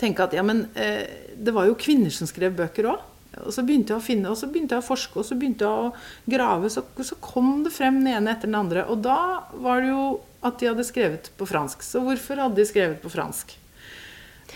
tenke 0.00 0.24
at 0.24 0.34
ja, 0.36 0.44
men 0.46 0.66
eh, 0.78 1.34
det 1.36 1.52
var 1.54 1.68
jo 1.68 1.76
kvinner 1.78 2.12
som 2.14 2.28
skrev 2.28 2.56
bøker 2.56 2.88
òg. 2.94 3.04
Og 3.44 3.52
så 3.54 3.62
begynte 3.62 3.92
jeg 3.92 4.00
å 4.00 4.04
finne, 4.04 4.30
og 4.32 4.38
så 4.40 4.48
begynte 4.50 4.74
jeg 4.74 4.82
å 4.82 4.88
forske, 4.88 5.20
og 5.20 5.26
så 5.28 5.36
begynte 5.38 5.68
jeg 5.68 5.88
å 5.88 6.32
grave. 6.32 6.70
Så, 6.72 6.82
så 7.04 7.18
kom 7.22 7.62
det 7.66 7.74
frem 7.76 8.00
den 8.00 8.14
ene 8.16 8.32
etter 8.32 8.50
den 8.50 8.58
andre. 8.58 8.86
Og 8.90 9.04
da 9.04 9.44
var 9.60 9.84
det 9.84 9.92
jo 9.92 10.06
at 10.44 10.60
de 10.60 10.68
hadde 10.70 10.86
skrevet 10.86 11.30
på 11.38 11.48
fransk. 11.48 11.82
Så 11.82 12.02
hvorfor 12.04 12.38
hadde 12.44 12.60
de 12.60 12.68
skrevet 12.68 13.00
på 13.02 13.10
fransk? 13.12 13.56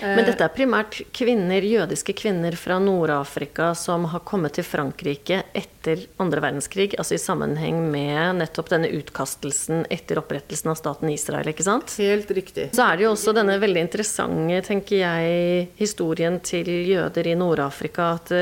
Men 0.00 0.24
dette 0.24 0.44
er 0.44 0.52
primært 0.54 0.96
kvinner, 1.14 1.62
jødiske 1.62 2.14
kvinner 2.16 2.54
fra 2.58 2.78
Nord-Afrika 2.82 3.72
som 3.78 4.06
har 4.10 4.22
kommet 4.26 4.56
til 4.56 4.64
Frankrike 4.66 5.42
etter 5.58 6.06
andre 6.22 6.40
verdenskrig, 6.42 6.94
altså 6.96 7.16
i 7.16 7.20
sammenheng 7.20 7.82
med 7.92 8.40
nettopp 8.40 8.72
denne 8.72 8.88
utkastelsen 8.96 9.84
etter 9.92 10.22
opprettelsen 10.22 10.72
av 10.72 10.78
staten 10.80 11.12
Israel, 11.12 11.52
ikke 11.52 11.66
sant? 11.66 11.92
Helt 12.00 12.32
riktig. 12.34 12.70
Så 12.76 12.86
er 12.86 12.98
det 12.98 13.06
jo 13.06 13.12
også 13.12 13.36
denne 13.36 13.58
veldig 13.62 13.84
interessante, 13.84 14.62
tenker 14.66 15.02
jeg, 15.02 15.68
historien 15.78 16.40
til 16.44 16.72
jøder 16.88 17.28
i 17.28 17.36
Nord-Afrika, 17.38 18.14
at 18.16 18.32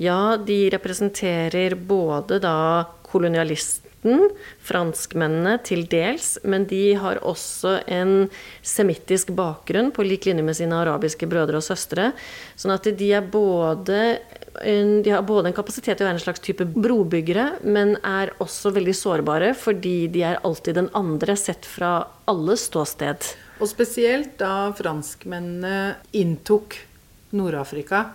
ja, 0.00 0.20
de 0.38 0.60
representerer 0.72 1.76
både 1.76 2.38
da 2.42 2.56
kolonialist 3.12 3.81
franskmennene 4.02 5.56
til 5.66 5.84
dels, 5.90 6.34
men 6.42 6.66
de 6.70 6.94
har 6.98 7.20
også 7.22 7.78
en 7.86 8.28
semittisk 8.66 9.30
bakgrunn 9.36 9.92
på 9.94 10.06
lik 10.06 10.26
linje 10.26 10.44
med 10.46 10.58
sine 10.58 10.78
arabiske 10.82 11.28
brødre 11.30 11.60
og 11.60 11.66
søstre. 11.66 12.10
Sånn 12.58 12.74
at 12.74 12.88
de 12.98 13.12
er 13.14 13.26
både 13.26 14.02
de 14.52 15.08
har 15.08 15.22
både 15.24 15.48
en 15.48 15.56
kapasitet 15.56 15.96
til 15.96 16.04
å 16.04 16.10
være 16.10 16.18
en 16.18 16.24
slags 16.26 16.42
type 16.44 16.66
brobyggere, 16.74 17.62
men 17.64 17.94
er 18.04 18.34
også 18.42 18.74
veldig 18.76 18.94
sårbare 18.94 19.54
fordi 19.56 20.10
de 20.12 20.26
er 20.28 20.42
alltid 20.44 20.76
den 20.76 20.90
andre 20.98 21.36
sett 21.40 21.64
fra 21.64 21.94
alles 22.28 22.66
ståsted. 22.68 23.30
Og 23.62 23.70
spesielt 23.70 24.36
da 24.42 24.68
franskmennene 24.76 25.96
inntok 26.20 26.76
Nord-Afrika 27.32 28.10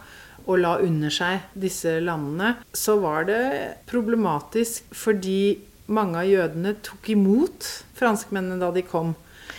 og 0.48 0.62
la 0.62 0.78
under 0.84 1.12
seg 1.12 1.50
disse 1.58 1.98
landene, 2.04 2.54
så 2.72 3.00
var 3.02 3.26
det 3.28 3.42
problematisk 3.90 4.94
fordi 4.96 5.58
mange 5.88 6.20
av 6.22 6.28
jødene 6.28 6.76
tok 6.86 7.10
imot 7.14 7.72
franskmennene 7.98 8.60
da 8.62 8.72
de 8.76 8.84
kom. 8.88 9.16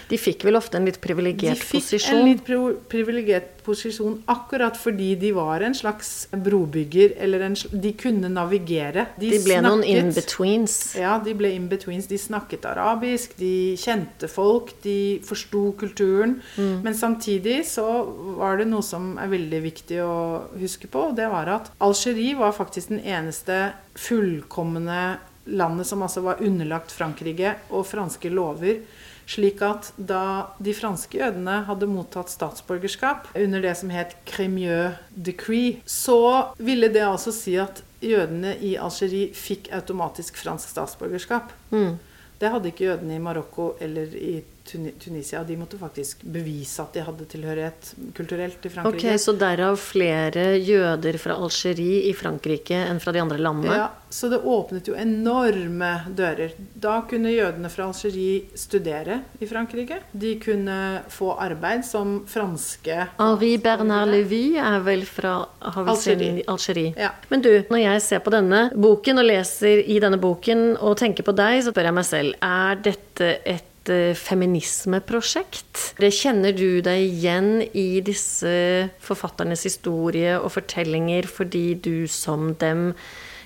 De 0.08 0.16
fikk 0.16 0.46
vel 0.48 0.56
ofte 0.56 0.78
en 0.78 0.86
litt 0.88 0.98
privilegert 1.04 1.60
posisjon? 1.68 2.24
De 2.24 2.36
fikk 2.38 2.52
en 2.54 2.62
litt 2.70 2.84
privilegert 2.88 3.58
posisjon 3.66 4.14
akkurat 4.32 4.76
fordi 4.80 5.10
de 5.20 5.34
var 5.36 5.60
en 5.66 5.76
slags 5.76 6.30
brobygger, 6.32 7.12
eller 7.20 7.44
en, 7.50 7.56
de 7.56 7.92
kunne 7.98 8.30
navigere. 8.32 9.04
De, 9.18 9.28
de 9.34 9.40
ble 9.44 9.58
snakket, 9.58 9.66
noen 9.66 9.84
in-betweens? 9.84 10.78
Ja, 10.96 11.18
de 11.24 11.36
ble 11.36 11.52
in-betweens. 11.58 12.08
De 12.08 12.20
snakket 12.20 12.64
arabisk, 12.70 13.36
de 13.40 13.76
kjente 13.80 14.30
folk, 14.32 14.72
de 14.84 15.18
forsto 15.28 15.66
kulturen. 15.80 16.38
Mm. 16.56 16.78
Men 16.86 16.96
samtidig 16.96 17.60
så 17.68 17.84
var 18.40 18.62
det 18.62 18.70
noe 18.72 18.84
som 18.86 19.12
er 19.20 19.28
veldig 19.34 19.64
viktig 19.68 20.00
å 20.04 20.18
huske 20.56 20.88
på, 20.88 21.10
og 21.10 21.18
det 21.20 21.28
var 21.28 21.52
at 21.58 21.72
Algerie 21.84 22.38
var 22.38 22.56
faktisk 22.56 22.94
den 22.94 23.04
eneste 23.04 23.66
fullkomne 23.98 25.18
landet 25.48 25.86
som 25.86 26.02
altså 26.02 26.22
var 26.24 26.42
underlagt 26.44 26.92
Frankrike 26.92 27.56
og 27.70 27.86
franske 27.88 28.30
lover. 28.32 28.82
Slik 29.28 29.60
at 29.60 29.90
da 29.96 30.54
de 30.62 30.72
franske 30.72 31.18
jødene 31.20 31.58
hadde 31.68 31.88
mottatt 31.90 32.32
statsborgerskap 32.32 33.28
under 33.36 33.60
det 33.60 33.74
som 33.76 33.92
het 33.92 34.14
Crémieux 34.28 34.96
decree, 35.12 35.82
så 35.84 36.54
ville 36.56 36.88
det 36.88 37.04
altså 37.04 37.34
si 37.36 37.58
at 37.60 37.82
jødene 38.00 38.54
i 38.64 38.76
Algerie 38.80 39.34
fikk 39.36 39.68
automatisk 39.76 40.38
fransk 40.40 40.72
statsborgerskap. 40.72 41.52
Mm. 41.70 41.98
Det 42.38 42.52
hadde 42.54 42.70
ikke 42.70 42.86
jødene 42.86 43.18
i 43.18 43.22
Marokko 43.22 43.72
eller 43.82 44.14
i 44.16 44.38
Tunisia. 44.38 44.57
De 45.48 45.56
måtte 45.56 45.78
faktisk 45.80 46.22
bevise 46.22 46.82
at 46.82 46.96
de 46.96 47.04
hadde 47.06 47.26
tilhørighet 47.30 47.92
kulturelt 48.16 48.60
til 48.62 48.72
Frankrike. 48.74 49.14
Ok, 49.14 49.20
Så 49.20 49.34
derav 49.38 49.78
flere 49.80 50.50
jøder 50.58 51.18
fra 51.20 51.38
Algerie 51.38 52.04
i 52.08 52.14
Frankrike 52.16 52.78
enn 52.88 53.00
fra 53.02 53.14
de 53.14 53.22
andre 53.22 53.38
landene? 53.40 53.76
Ja, 53.78 53.88
så 54.10 54.30
det 54.32 54.40
åpnet 54.44 54.88
jo 54.88 54.96
enorme 54.98 55.90
dører. 56.16 56.54
Da 56.74 57.00
kunne 57.08 57.32
jødene 57.32 57.70
fra 57.72 57.88
Algerie 57.88 58.48
studere 58.58 59.20
i 59.40 59.48
Frankrike. 59.48 60.00
De 60.12 60.34
kunne 60.42 60.78
få 61.12 61.32
arbeid 61.38 61.84
som 61.86 62.18
franske 62.28 62.98
Henri 63.18 63.54
Bernard 63.62 64.10
Levy 64.12 64.56
er 64.60 64.80
vel 64.84 65.04
fra 65.08 65.40
Algerie. 65.60 66.44
Algerie. 66.48 66.94
Ja. 66.96 67.12
Men 67.28 67.44
du, 67.44 67.50
når 67.70 67.82
jeg 67.84 68.04
ser 68.04 68.24
på 68.24 68.32
denne 68.34 68.68
boken 68.74 69.22
og 69.22 69.28
leser 69.28 69.82
i 69.84 69.98
denne 70.02 70.20
boken 70.20 70.70
og 70.76 70.98
tenker 71.00 71.26
på 71.26 71.34
deg, 71.36 71.62
så 71.64 71.74
spør 71.74 71.90
jeg 71.90 71.98
meg 71.98 72.08
selv 72.08 72.38
er 72.44 72.84
dette 72.88 73.32
et 73.44 73.67
Eh, 73.88 74.14
feminismeprosjekt. 74.14 75.94
Kjenner 75.98 76.52
du 76.56 76.80
deg 76.84 77.06
igjen 77.06 77.62
i 77.72 78.00
disse 78.04 78.50
forfatternes 79.04 79.64
historie 79.66 80.36
og 80.38 80.52
fortellinger 80.56 81.28
fordi 81.30 81.72
du 81.80 82.06
som 82.10 82.52
dem 82.60 82.92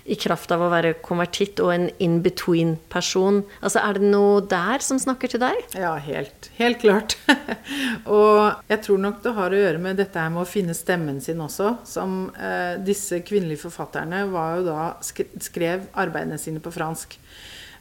i 0.03 0.17
kraft 0.19 0.51
av 0.51 0.65
å 0.65 0.71
være 0.73 0.97
konvertitt 1.05 1.61
og 1.63 1.71
en 1.77 1.85
in-between-person. 2.03 3.43
Altså, 3.63 3.79
Er 3.87 4.01
det 4.01 4.09
noe 4.11 4.41
der 4.51 4.83
som 4.83 4.99
snakker 4.99 5.31
til 5.31 5.43
deg? 5.45 5.63
Ja, 5.79 5.95
helt, 6.03 6.51
helt 6.59 6.81
klart. 6.83 7.17
og 8.19 8.67
jeg 8.73 8.83
tror 8.83 8.99
nok 8.99 9.23
det 9.23 9.37
har 9.39 9.55
å 9.55 9.63
gjøre 9.63 9.83
med 9.85 10.03
dette 10.03 10.19
her 10.19 10.35
med 10.35 10.43
å 10.43 10.49
finne 10.49 10.75
stemmen 10.75 11.23
sin 11.23 11.41
også. 11.45 11.77
Som 11.87 12.33
eh, 12.35 12.83
disse 12.83 13.23
kvinnelige 13.23 13.63
forfatterne 13.69 14.25
var 14.33 14.59
jo 14.59 14.67
da 14.73 14.91
skrev 15.05 15.87
arbeidene 15.95 16.41
sine 16.41 16.63
på 16.63 16.75
fransk. 16.75 17.21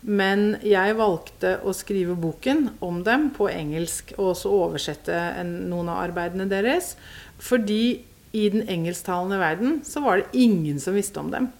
Men 0.01 0.55
jeg 0.65 0.97
valgte 0.97 1.57
å 1.61 1.73
skrive 1.77 2.15
boken 2.17 2.71
om 2.81 3.03
dem 3.05 3.29
på 3.35 3.49
engelsk, 3.51 4.15
og 4.17 4.33
også 4.33 4.53
oversette 4.53 5.13
en, 5.13 5.53
noen 5.69 5.91
av 5.93 6.01
arbeidene 6.07 6.47
deres. 6.49 6.95
Fordi 7.41 8.01
i 8.31 8.45
den 8.49 8.65
engelsktalende 8.71 9.37
verden 9.41 9.81
så 9.85 10.01
var 10.01 10.21
det 10.21 10.41
ingen 10.41 10.79
som 10.81 10.97
visste 10.97 11.21
om 11.21 11.29
dem. 11.33 11.51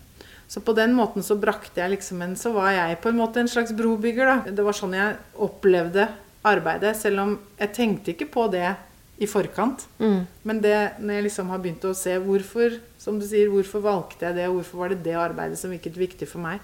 Så 0.51 0.59
på 0.65 0.73
den 0.75 0.95
måten 0.97 1.23
så 1.23 1.37
brakte 1.39 1.79
jeg 1.79 1.93
liksom 1.93 2.21
en 2.25 2.33
Så 2.35 2.51
var 2.51 2.73
jeg 2.75 2.97
på 2.99 3.11
en 3.11 3.19
måte 3.21 3.39
en 3.39 3.47
slags 3.47 3.71
brobygger, 3.71 4.27
da. 4.27 4.51
Det 4.51 4.65
var 4.65 4.75
sånn 4.75 4.97
jeg 4.97 5.19
opplevde 5.39 6.09
arbeidet. 6.43 6.95
Selv 6.99 7.23
om 7.23 7.35
jeg 7.59 7.75
tenkte 7.77 8.11
ikke 8.15 8.27
på 8.33 8.47
det 8.51 8.73
i 9.21 9.29
forkant. 9.29 9.85
Mm. 10.01 10.25
Men 10.49 10.59
det, 10.63 10.77
når 10.99 11.19
jeg 11.19 11.25
liksom 11.29 11.53
har 11.53 11.61
begynt 11.61 11.85
å 11.85 11.93
se 11.95 12.17
hvorfor, 12.19 12.79
som 12.99 13.19
du 13.21 13.27
sier, 13.29 13.51
hvorfor 13.53 13.83
valgte 13.85 14.27
jeg 14.27 14.39
det, 14.39 14.47
og 14.49 14.59
hvorfor 14.59 14.81
var 14.81 14.91
det 14.91 15.03
det 15.05 15.15
arbeidet 15.19 15.59
som 15.61 15.71
virket 15.71 15.99
viktig 15.99 16.27
for 16.27 16.41
meg, 16.43 16.63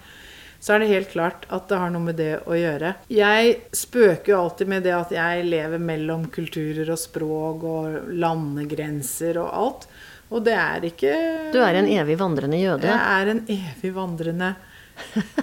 så 0.59 0.73
er 0.73 0.81
det 0.81 0.91
helt 0.91 1.11
klart 1.11 1.45
at 1.53 1.67
det 1.69 1.79
har 1.79 1.91
noe 1.93 2.07
med 2.09 2.17
det 2.19 2.31
å 2.49 2.57
gjøre. 2.57 2.93
Jeg 3.13 3.55
spøker 3.75 4.33
jo 4.33 4.41
alltid 4.41 4.71
med 4.71 4.85
det 4.87 4.95
at 4.97 5.13
jeg 5.15 5.45
lever 5.47 5.81
mellom 5.81 6.27
kulturer 6.33 6.89
og 6.93 7.01
språk 7.01 7.65
og 7.67 8.13
landegrenser 8.17 9.39
og 9.43 9.51
alt. 9.61 9.87
Og 10.27 10.43
det 10.43 10.55
er 10.59 10.87
ikke 10.89 11.13
Du 11.53 11.61
er 11.63 11.77
en 11.79 11.87
evig 11.87 12.17
vandrende 12.19 12.59
jøde? 12.59 12.89
Jeg 12.89 13.21
er 13.21 13.31
en 13.31 13.45
evig 13.53 13.93
vandrende 13.95 14.55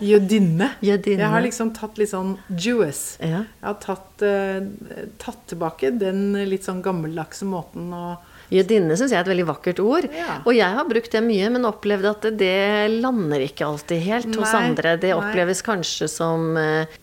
jødinne. 0.02 0.70
jødinne. 0.88 1.22
Jeg 1.22 1.30
har 1.30 1.44
liksom 1.44 1.72
tatt 1.76 1.98
litt 2.00 2.10
sånn 2.10 2.34
Jewess. 2.50 3.16
Ja. 3.22 3.44
Jeg 3.46 3.68
har 3.68 3.78
tatt, 3.82 4.24
uh, 4.26 5.10
tatt 5.22 5.44
tilbake 5.52 5.94
den 5.96 6.32
litt 6.50 6.66
sånn 6.66 6.82
gammeldagse 6.84 7.48
måten 7.48 7.92
å 7.94 8.06
Jødinne 8.54 8.96
syns 8.98 9.12
jeg 9.14 9.18
er 9.18 9.26
et 9.26 9.32
veldig 9.32 9.46
vakkert 9.48 9.80
ord. 9.82 10.08
Ja. 10.14 10.38
Og 10.44 10.54
jeg 10.56 10.76
har 10.76 10.86
brukt 10.88 11.14
det 11.14 11.22
mye, 11.26 11.48
men 11.54 11.66
opplevd 11.68 12.10
at 12.10 12.28
det 12.38 12.92
lander 12.92 13.42
ikke 13.46 13.66
alltid 13.66 14.04
helt 14.04 14.30
nei, 14.30 14.38
hos 14.40 14.54
andre. 14.58 14.94
Det 15.00 15.14
oppleves 15.16 15.64
kanskje 15.66 16.10
som 16.10 16.54
eh, 16.60 16.94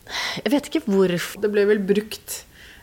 Jeg 0.44 0.56
vet 0.56 0.72
ikke 0.72 0.86
hvorfor. 0.88 1.42
Det 1.44 1.52
ble 1.52 1.66
vel 1.74 1.84
brukt 1.92 2.38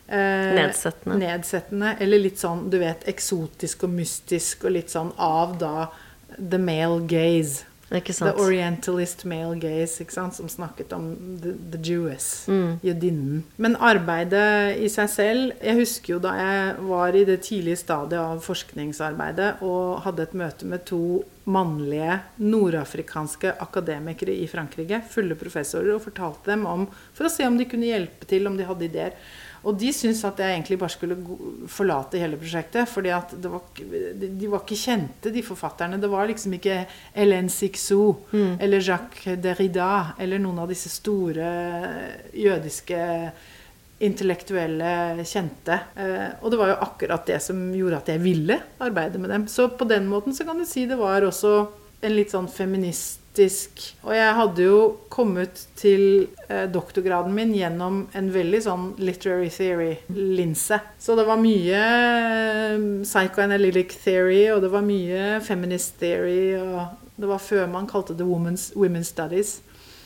eh, 0.09 0.53
nedsettende. 0.59 1.19
nedsettende. 1.23 1.95
Eller 2.05 2.25
litt 2.29 2.43
sånn, 2.43 2.67
du 2.73 2.79
vet, 2.83 3.07
eksotisk 3.11 3.89
og 3.89 3.97
mystisk 3.97 4.69
og 4.69 4.77
litt 4.77 4.93
sånn 4.95 5.15
av 5.17 5.57
da 5.61 5.89
the 6.37 6.61
male 6.61 7.01
gaze. 7.09 7.65
The 7.89 8.35
Orientalist 8.37 9.25
Male 9.25 9.57
Gaze, 9.57 10.05
som 10.13 10.49
snakket 10.49 10.93
om 10.93 11.39
the, 11.43 11.55
the 11.73 11.79
Jewess, 11.83 12.47
Mm. 12.49 12.79
jødinnen. 12.83 13.45
Men 13.57 13.77
arbeidet 13.77 14.77
i 14.77 14.89
seg 14.89 15.09
selv 15.09 15.53
Jeg 15.63 15.77
husker 15.79 16.13
jo 16.15 16.19
da 16.19 16.35
jeg 16.37 16.75
var 16.89 17.17
i 17.17 17.25
det 17.25 17.41
tidlige 17.43 17.77
stadiet 17.81 18.21
av 18.21 18.43
forskningsarbeidet 18.45 19.63
og 19.63 20.03
hadde 20.05 20.23
et 20.23 20.35
møte 20.35 20.67
med 20.67 20.85
to 20.85 21.25
mannlige 21.49 22.21
nordafrikanske 22.39 23.55
akademikere 23.65 24.35
i 24.37 24.47
Frankrike, 24.47 25.03
fulle 25.11 25.35
professorer, 25.35 25.95
og 25.95 26.03
fortalte 26.05 26.51
dem 26.53 26.67
om 26.69 26.87
For 27.15 27.25
å 27.25 27.33
se 27.33 27.47
om 27.47 27.57
de 27.59 27.65
kunne 27.65 27.89
hjelpe 27.89 28.29
til, 28.29 28.47
om 28.47 28.57
de 28.57 28.65
hadde 28.69 28.85
ideer. 28.85 29.13
Og 29.65 29.77
de 29.79 29.89
syntes 29.93 30.25
at 30.25 30.39
jeg 30.39 30.55
egentlig 30.55 30.79
bare 30.79 30.91
skulle 30.95 31.17
forlate 31.69 32.19
hele 32.19 32.37
prosjektet. 32.37 32.87
ikke- 32.89 34.39
de, 34.41 34.47
var 34.49 34.61
ikke 34.61 34.77
kjente, 34.79 35.33
de 35.33 35.43
forfatterne. 35.43 36.01
Det 36.01 36.09
var 36.11 36.27
liksom 36.27 36.53
ikke 36.55 36.87
Hélène 37.17 37.49
Sixou 37.51 38.17
eller 38.61 38.79
Jacques 38.81 39.37
Derrida 39.43 40.15
eller 40.19 40.39
noen 40.39 40.59
av 40.59 40.69
disse 40.69 40.89
store 40.89 41.51
jødiske 42.35 43.33
intellektuelle 44.01 45.25
kjente. 45.27 45.75
Eh, 45.99 46.29
og 46.43 46.51
det 46.53 46.59
var 46.61 46.69
jo 46.73 46.77
akkurat 46.87 47.27
det 47.27 47.41
som 47.43 47.61
gjorde 47.75 47.99
at 47.99 48.11
jeg 48.13 48.23
ville 48.23 48.59
arbeide 48.81 49.19
med 49.19 49.31
dem. 49.35 49.47
Så 49.51 49.69
på 49.77 49.87
den 49.91 50.07
måten 50.11 50.35
så 50.37 50.47
kan 50.47 50.59
du 50.59 50.65
si 50.69 50.87
det 50.87 50.99
var 51.01 51.27
også 51.27 51.55
en 52.03 52.15
litt 52.15 52.31
sånn 52.31 52.47
feministisk 53.39 53.97
Og 54.05 54.15
jeg 54.15 54.35
hadde 54.35 54.65
jo 54.65 54.79
kommet 55.09 55.67
til 55.77 56.29
eh, 56.49 56.67
doktorgraden 56.71 57.35
min 57.35 57.55
gjennom 57.55 58.07
en 58.15 58.31
veldig 58.33 58.61
sånn 58.63 58.87
literary 58.99 59.51
theory-linse. 59.51 60.79
Så 60.99 61.17
det 61.17 61.27
var 61.27 61.39
mye 61.41 61.79
eh, 61.79 62.79
psychoanalytic 63.05 63.97
theory, 64.03 64.49
og 64.53 64.63
det 64.63 64.71
var 64.73 64.83
mye 64.83 65.41
feminist 65.45 65.99
theory, 66.01 66.57
og 66.59 66.97
det 67.19 67.29
var 67.29 67.43
før 67.43 67.67
man 67.71 67.89
kalte 67.89 68.17
det 68.17 68.27
women's, 68.27 68.73
women's 68.75 69.13
studies. 69.13 69.61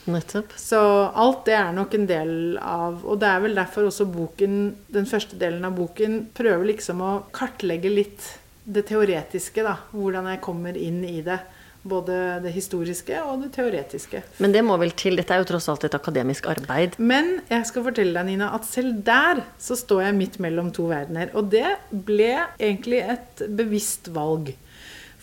Nettopp. 0.05 0.53
Så 0.59 0.81
alt 1.15 1.45
det 1.47 1.55
er 1.55 1.73
nok 1.77 1.93
en 1.95 2.09
del 2.11 2.31
av 2.59 3.05
Og 3.07 3.21
det 3.23 3.29
er 3.31 3.43
vel 3.45 3.55
derfor 3.55 3.87
også 3.87 4.09
boken, 4.11 4.57
den 4.91 5.07
første 5.07 5.39
delen 5.39 5.63
av 5.63 5.77
boken 5.77 6.25
prøver 6.35 6.73
liksom 6.73 7.05
å 7.07 7.13
kartlegge 7.31 7.93
litt 7.93 8.33
det 8.65 8.83
teoretiske, 8.89 9.63
da. 9.63 9.77
Hvordan 9.95 10.27
jeg 10.33 10.43
kommer 10.43 10.79
inn 10.79 11.05
i 11.07 11.21
det. 11.23 11.39
Både 11.83 12.15
det 12.45 12.53
historiske 12.55 13.17
og 13.27 13.43
det 13.43 13.53
teoretiske. 13.57 14.23
Men 14.39 14.55
det 14.55 14.63
må 14.63 14.77
vel 14.79 14.95
til. 14.95 15.17
Dette 15.19 15.35
er 15.35 15.43
jo 15.43 15.49
tross 15.51 15.67
alt 15.73 15.87
et 15.89 15.97
akademisk 15.99 16.47
arbeid. 16.53 16.95
Men 17.03 17.41
jeg 17.51 17.67
skal 17.67 17.87
fortelle 17.89 18.15
deg, 18.15 18.29
Nina, 18.31 18.53
at 18.55 18.69
selv 18.69 19.01
der 19.07 19.43
så 19.59 19.79
står 19.79 20.07
jeg 20.07 20.19
midt 20.21 20.39
mellom 20.45 20.71
to 20.75 20.87
verdener. 20.93 21.33
Og 21.35 21.51
det 21.51 21.67
ble 21.91 22.37
egentlig 22.61 23.03
et 23.17 23.47
bevisst 23.59 24.13
valg. 24.15 24.55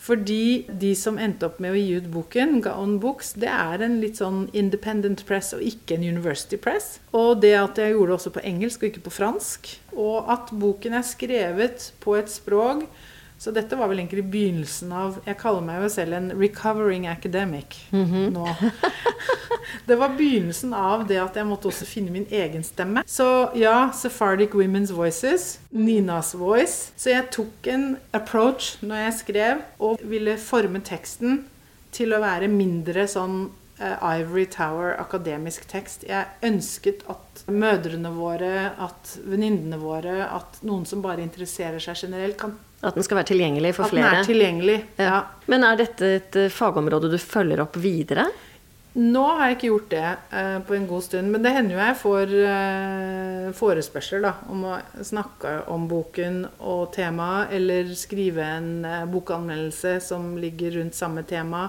Fordi 0.00 0.64
de 0.80 0.94
som 0.96 1.18
endte 1.20 1.44
opp 1.44 1.58
med 1.60 1.74
å 1.74 1.78
gi 1.78 1.98
ut 2.00 2.06
boken, 2.12 2.56
Gaon 2.64 2.96
Books, 3.02 3.34
det 3.40 3.50
er 3.52 3.84
en 3.84 3.98
litt 4.00 4.16
sånn 4.20 4.46
independent 4.56 5.26
press 5.28 5.52
og 5.56 5.64
ikke 5.64 5.98
en 5.98 6.06
university 6.16 6.56
press. 6.60 6.94
Og 7.12 7.42
det 7.42 7.52
at 7.60 7.80
jeg 7.80 7.92
gjorde 7.92 8.08
det 8.08 8.16
også 8.16 8.32
på 8.36 8.44
engelsk 8.48 8.80
og 8.80 8.88
ikke 8.88 9.04
på 9.04 9.12
fransk. 9.18 9.72
Og 9.92 10.30
at 10.32 10.52
boken 10.56 10.96
er 10.96 11.04
skrevet 11.04 11.90
på 12.00 12.16
et 12.16 12.32
språk 12.32 12.86
så 13.40 13.52
dette 13.56 13.76
var 13.78 13.88
vel 13.88 14.02
egentlig 14.02 14.26
begynnelsen 14.28 14.90
av 14.92 15.14
Jeg 15.24 15.38
kaller 15.40 15.64
meg 15.64 15.80
jo 15.80 15.88
selv 15.94 16.12
en 16.18 16.28
recovering 16.36 17.06
academic 17.08 17.78
nå. 17.90 18.44
Det 19.86 19.96
var 19.96 20.12
begynnelsen 20.18 20.74
av 20.76 21.06
det 21.08 21.16
at 21.22 21.36
jeg 21.38 21.46
måtte 21.48 21.70
også 21.70 21.86
finne 21.88 22.12
min 22.12 22.26
egen 22.30 22.62
stemme. 22.66 23.02
Så 23.08 23.50
ja, 23.58 23.90
Sephardic 23.96 24.54
Women's 24.56 24.92
Voices. 24.94 25.58
Ninas 25.70 26.34
voice. 26.34 26.92
Så 27.00 27.12
jeg 27.12 27.30
tok 27.34 27.68
en 27.70 27.86
approach 28.16 28.76
når 28.84 29.04
jeg 29.04 29.16
skrev, 29.20 29.64
og 29.78 30.02
ville 30.02 30.36
forme 30.40 30.82
teksten 30.84 31.44
til 31.94 32.14
å 32.14 32.22
være 32.22 32.50
mindre 32.50 33.06
sånn 33.10 33.42
eh, 33.80 33.96
Ivory 34.20 34.46
Tower 34.52 34.96
akademisk 35.02 35.66
tekst. 35.70 36.06
Jeg 36.08 36.28
ønsket 36.46 37.04
at 37.10 37.44
mødrene 37.50 38.12
våre, 38.14 38.70
at 38.78 39.16
venninnene 39.24 39.80
våre, 39.82 40.22
at 40.28 40.60
noen 40.66 40.86
som 40.86 41.02
bare 41.04 41.24
interesserer 41.24 41.82
seg 41.82 42.04
generelt, 42.06 42.38
kan 42.40 42.58
At 42.80 42.96
den 42.96 43.04
skal 43.04 43.20
være 43.20 43.32
tilgjengelig 43.34 43.74
for 43.76 43.86
at 43.88 43.96
den 43.96 44.06
er 44.08 44.22
tilgjengelig. 44.24 44.78
Ja. 45.00 45.24
Men 45.52 45.66
er 45.68 45.80
dette 45.82 46.14
et 46.16 46.38
eh, 46.40 46.52
fagområde 46.52 47.10
du 47.12 47.18
følger 47.20 47.60
opp 47.66 47.76
videre? 47.80 48.30
Nå 48.98 49.22
har 49.22 49.44
jeg 49.44 49.56
ikke 49.56 49.68
gjort 49.68 49.90
det 49.92 50.06
eh, 50.34 50.56
på 50.66 50.74
en 50.74 50.86
god 50.90 51.04
stund, 51.06 51.30
men 51.30 51.44
det 51.44 51.52
hender 51.54 51.76
jo 51.76 51.82
jeg 51.82 51.98
får 52.00 52.32
eh, 52.42 53.44
forespørsel 53.54 54.24
da, 54.26 54.32
om 54.50 54.64
å 54.66 54.78
snakke 55.06 55.52
om 55.70 55.84
boken 55.90 56.40
og 56.58 56.88
temaet, 56.96 57.52
eller 57.54 57.92
skrive 57.94 58.48
en 58.56 58.72
eh, 58.88 59.04
bokanmeldelse 59.12 60.00
som 60.02 60.32
ligger 60.42 60.80
rundt 60.80 60.98
samme 60.98 61.22
tema. 61.28 61.68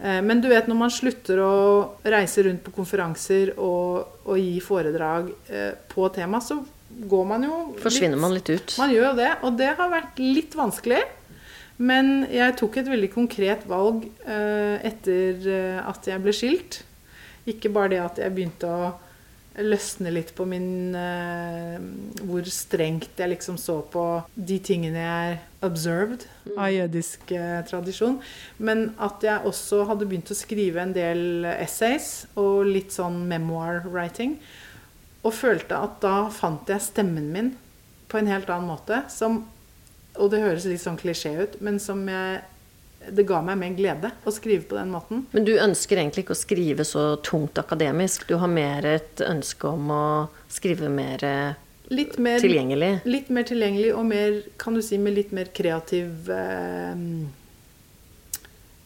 Eh, 0.00 0.18
men 0.26 0.42
du 0.42 0.48
vet 0.50 0.66
når 0.66 0.80
man 0.80 0.90
slutter 0.90 1.38
å 1.44 1.54
reise 2.02 2.42
rundt 2.48 2.64
på 2.66 2.74
konferanser 2.80 3.54
og, 3.54 4.18
og 4.26 4.42
gi 4.42 4.58
foredrag 4.64 5.30
eh, 5.52 5.72
på 5.94 6.10
tema, 6.16 6.42
så 6.42 6.58
går 7.10 7.24
man 7.28 7.46
jo 7.46 7.56
Forsvinner 7.80 8.20
man 8.20 8.34
litt 8.34 8.50
ut? 8.50 8.76
man 8.80 8.92
gjør 8.92 9.10
jo 9.10 9.16
det, 9.20 9.30
og 9.46 9.58
det 9.60 9.72
har 9.78 9.92
vært 9.92 10.20
litt 10.22 10.56
vanskelig. 10.58 11.02
Men 11.80 12.26
jeg 12.28 12.58
tok 12.60 12.76
et 12.76 12.90
veldig 12.92 13.08
konkret 13.14 13.62
valg 13.68 14.04
eh, 14.28 14.76
etter 14.84 15.46
eh, 15.48 15.78
at 15.80 16.10
jeg 16.10 16.20
ble 16.20 16.34
skilt. 16.36 16.82
Ikke 17.48 17.72
bare 17.72 17.94
det 17.94 18.02
at 18.04 18.20
jeg 18.20 18.34
begynte 18.36 18.68
å 18.68 18.90
løsne 19.64 20.12
litt 20.14 20.30
på 20.36 20.44
min 20.46 20.94
eh, 20.94 21.80
Hvor 22.22 22.46
strengt 22.52 23.18
jeg 23.18 23.32
liksom 23.32 23.56
så 23.58 23.80
på 23.92 24.04
de 24.34 24.58
tingene 24.62 25.02
jeg 25.02 25.40
observed 25.66 26.24
av 26.54 26.70
jødisk 26.72 27.32
eh, 27.36 27.60
tradisjon. 27.68 28.20
Men 28.58 28.90
at 29.00 29.24
jeg 29.24 29.48
også 29.48 29.86
hadde 29.88 30.08
begynt 30.08 30.32
å 30.32 30.38
skrive 30.38 30.84
en 30.84 30.94
del 30.96 31.48
essays 31.56 32.26
og 32.40 32.68
litt 32.68 32.92
sånn 32.92 33.22
memoir 33.30 33.82
writing. 33.88 34.36
Og 35.20 35.34
følte 35.36 35.76
at 35.76 35.98
da 36.04 36.14
fant 36.32 36.68
jeg 36.70 36.82
stemmen 36.84 37.28
min 37.34 37.50
på 38.10 38.18
en 38.18 38.30
helt 38.30 38.48
annen 38.50 38.70
måte. 38.70 39.02
Som, 39.12 39.44
og 40.16 40.30
det 40.32 40.42
høres 40.42 40.68
litt 40.68 40.82
sånn 40.82 40.98
klisjé 41.00 41.34
ut, 41.42 41.60
men 41.64 41.80
som 41.82 42.06
jeg 42.08 42.40
Det 43.00 43.24
ga 43.24 43.38
meg 43.40 43.56
mer 43.56 43.72
glede 43.72 44.10
å 44.28 44.32
skrive 44.34 44.66
på 44.68 44.76
den 44.76 44.90
måten. 44.92 45.22
Men 45.32 45.46
du 45.48 45.54
ønsker 45.56 45.96
egentlig 45.96 46.26
ikke 46.26 46.34
å 46.34 46.36
skrive 46.36 46.84
så 46.84 47.04
tungt 47.24 47.56
akademisk. 47.56 48.26
Du 48.28 48.34
har 48.36 48.50
mer 48.52 48.84
et 48.84 49.22
ønske 49.24 49.70
om 49.70 49.88
å 49.88 50.02
skrive 50.52 50.90
mer 50.92 51.24
eh, 51.24 51.54
Litt 51.88 52.18
mer, 52.20 52.36
tilgjengelig. 52.44 52.90
litt 53.08 53.30
mer 53.32 53.48
tilgjengelig 53.48 53.94
og 53.96 54.04
mer, 54.06 54.36
kan 54.60 54.76
du 54.76 54.82
si, 54.84 54.98
med 55.00 55.16
litt 55.16 55.32
mer 55.32 55.48
kreativ 55.56 56.28
eh, 56.28 56.92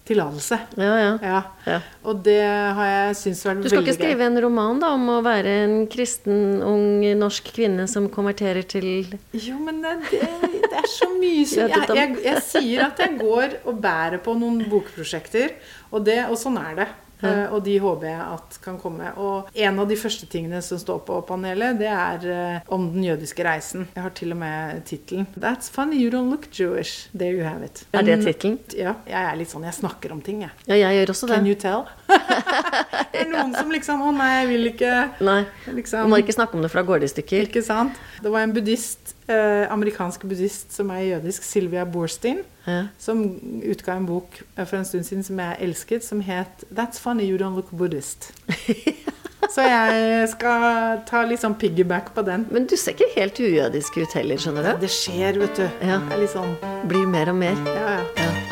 tillatelse. 0.05 0.59
Ja, 0.77 0.95
ja. 1.01 1.13
Ja. 1.23 1.41
ja. 1.65 1.79
Og 2.05 2.21
det 2.27 2.41
har 2.45 2.89
jeg 2.91 3.17
syntes 3.21 3.45
vært 3.47 3.63
Du 3.65 3.71
skal 3.71 3.85
ikke 3.85 3.97
skrive 3.97 4.27
en 4.29 4.41
roman 4.45 4.83
da, 4.83 4.93
om 4.97 5.07
å 5.15 5.21
være 5.25 5.55
en 5.65 5.77
kristen, 5.91 6.61
ung 6.65 7.01
norsk 7.21 7.49
kvinne 7.57 7.87
som 7.91 8.11
konverterer 8.13 8.67
til 8.69 8.87
Jo, 9.33 9.57
men 9.65 9.81
det, 9.85 9.95
det, 10.11 10.29
det 10.67 10.83
er 10.83 10.91
så 10.93 11.09
mye 11.15 11.47
som 11.49 11.71
jeg, 11.75 11.89
jeg, 12.01 12.19
jeg 12.27 12.45
sier 12.45 12.85
at 12.91 13.01
jeg 13.01 13.17
går 13.23 13.59
og 13.65 13.81
bærer 13.81 14.21
på 14.25 14.37
noen 14.37 14.61
bokprosjekter, 14.69 15.57
og, 15.91 16.05
det, 16.05 16.21
og 16.29 16.37
sånn 16.41 16.61
er 16.61 16.79
det. 16.83 16.91
Eh, 17.23 17.53
og 17.53 17.63
de 17.65 17.77
håper 17.81 18.09
jeg 18.11 18.21
at 18.21 18.59
kan 18.65 18.79
komme. 18.81 19.11
Og 19.21 19.51
en 19.55 19.81
av 19.81 19.89
de 19.89 19.97
første 19.99 20.27
tingene 20.31 20.61
som 20.65 20.81
står 20.81 21.03
på 21.07 21.21
panelet, 21.29 21.79
det 21.81 21.91
er 21.91 22.27
eh, 22.35 22.73
om 22.75 22.89
den 22.95 23.07
jødiske 23.07 23.47
reisen. 23.47 23.87
Jeg 23.95 24.05
har 24.05 24.15
til 24.17 24.35
og 24.35 24.41
med 24.41 24.83
tittelen. 24.89 25.29
That's 25.39 25.71
funny, 25.73 26.01
you 26.03 26.11
don't 26.13 26.31
look 26.33 26.49
Jewish. 26.53 27.09
There 27.17 27.33
you 27.33 27.45
have 27.47 27.65
it. 27.65 27.85
Er 27.93 28.07
det 28.07 28.21
tittelen? 28.25 28.59
Ja. 28.77 28.97
Jeg 29.09 29.21
er 29.31 29.39
litt 29.41 29.53
sånn, 29.53 29.67
jeg 29.69 29.77
snakker 29.79 30.15
om 30.15 30.23
ting, 30.25 30.45
jeg. 30.45 30.53
Ja, 30.67 30.79
jeg 30.87 31.01
gjør 31.01 31.15
også 31.15 31.31
det. 31.31 31.39
Can 31.39 31.49
you 31.49 31.59
tell? 31.59 31.87
det 33.15 33.25
er 33.25 33.31
noen 33.31 33.55
som 33.57 33.71
liksom 33.73 34.03
Å 34.05 34.11
nei, 34.15 34.31
jeg 34.35 34.49
vil 34.51 34.69
ikke 34.73 34.93
Nei. 35.25 35.41
liksom 35.79 36.09
Du 36.09 36.13
må 36.13 36.21
ikke 36.21 36.35
snakke 36.37 36.59
om 36.59 36.65
det 36.65 36.71
fra 36.73 36.85
stykker. 36.85 37.49
ikke 37.49 37.63
sant? 37.65 37.99
Det 38.23 38.33
var 38.33 38.45
en 38.45 38.53
buddhist, 38.55 39.15
eh, 39.29 39.65
amerikansk 39.73 40.25
buddhist 40.29 40.73
som 40.73 40.91
er 40.91 41.15
jødisk, 41.15 41.43
Sylvia 41.47 41.85
Borstein, 41.85 42.43
Ja. 42.67 42.87
som 42.99 43.19
utga 43.63 43.93
en 43.93 44.07
bok 44.07 44.39
eh, 44.57 44.65
for 44.65 44.77
en 44.79 44.85
stund 44.89 45.05
siden 45.05 45.25
som 45.25 45.39
jeg 45.39 45.57
elsket, 45.61 46.05
som 46.05 46.21
het 46.21 46.65
'That's 46.73 46.99
funny 47.01 47.25
you 47.29 47.39
don't 47.39 47.55
look 47.55 47.71
Buddhist'. 47.71 48.33
Så 49.55 49.61
jeg 49.61 50.29
skal 50.29 51.03
ta 51.07 51.23
litt 51.29 51.41
sånn 51.41 51.55
piggyback 51.55 52.15
på 52.15 52.25
den. 52.27 52.47
Men 52.51 52.67
du 52.67 52.77
ser 52.77 52.97
ikke 52.97 53.13
helt 53.15 53.39
ujødisk 53.39 53.99
ut 54.01 54.17
heller, 54.17 54.41
skjønner 54.41 54.73
du. 54.73 54.81
Det 54.81 54.91
skjer, 54.91 55.39
vet 55.39 55.57
du. 55.61 55.69
Ja. 55.85 56.01
Det 56.09 56.17
er 56.17 56.25
litt 56.25 56.35
sånn 56.35 56.57
Blir 56.89 57.07
mer 57.07 57.29
og 57.29 57.37
mer. 57.37 57.55
Ja, 57.69 58.01
ja. 58.01 58.03
Ja. 58.25 58.44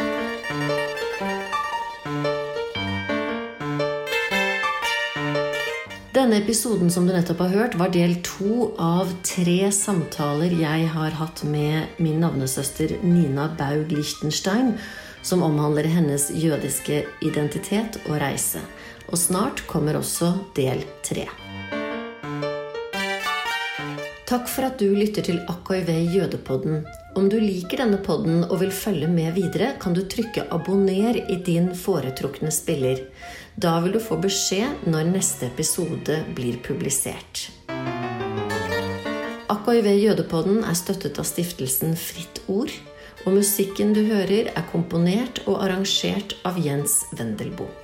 Denne 6.12 6.36
episoden 6.42 6.90
som 6.92 7.06
du 7.08 7.12
nettopp 7.14 7.38
har 7.40 7.52
hørt, 7.54 7.74
var 7.80 7.88
del 7.88 8.18
to 8.20 8.66
av 8.76 9.08
tre 9.24 9.70
samtaler 9.72 10.52
jeg 10.60 10.90
har 10.92 11.14
hatt 11.16 11.40
med 11.48 12.02
min 12.04 12.18
navnesøster 12.20 12.98
Nina 13.00 13.46
Baug 13.56 13.94
Lichtenstein, 13.96 14.74
som 15.24 15.40
omhandler 15.46 15.88
hennes 15.88 16.28
jødiske 16.36 17.06
identitet 17.24 17.96
og 18.04 18.18
reise. 18.20 18.60
Og 19.08 19.16
snart 19.24 19.64
kommer 19.72 19.96
også 20.02 20.34
del 20.52 20.84
tre. 21.00 21.24
Takk 24.28 24.46
for 24.48 24.68
at 24.68 24.76
du 24.80 24.92
lytter 24.92 25.24
til 25.24 25.40
AKV 25.48 25.88
Jødepodden. 26.12 26.84
Om 27.16 27.26
du 27.28 27.38
liker 27.40 27.82
denne 27.82 27.98
podden 28.04 28.44
og 28.46 28.62
vil 28.62 28.70
følge 28.72 29.08
med 29.08 29.32
videre, 29.36 29.74
kan 29.80 29.92
du 29.96 30.04
trykke 30.04 30.44
'abonner' 30.48 31.24
i 31.24 31.36
din 31.36 31.72
foretrukne 31.76 32.52
spiller. 32.52 33.00
Da 33.56 33.74
vil 33.84 33.92
du 33.92 34.00
få 34.00 34.16
beskjed 34.22 34.86
når 34.88 35.10
neste 35.12 35.50
episode 35.50 36.22
blir 36.36 36.56
publisert. 36.64 37.50
AKIV 39.52 39.90
Jødepodden 39.92 40.62
er 40.64 40.78
støttet 40.78 41.20
av 41.20 41.28
stiftelsen 41.28 41.92
Fritt 42.00 42.40
Ord, 42.48 42.72
og 43.26 43.36
musikken 43.36 43.92
du 43.92 44.00
hører, 44.08 44.48
er 44.48 44.68
komponert 44.72 45.44
og 45.44 45.60
arrangert 45.66 46.38
av 46.48 46.58
Jens 46.64 47.02
Wendelboe. 47.12 47.81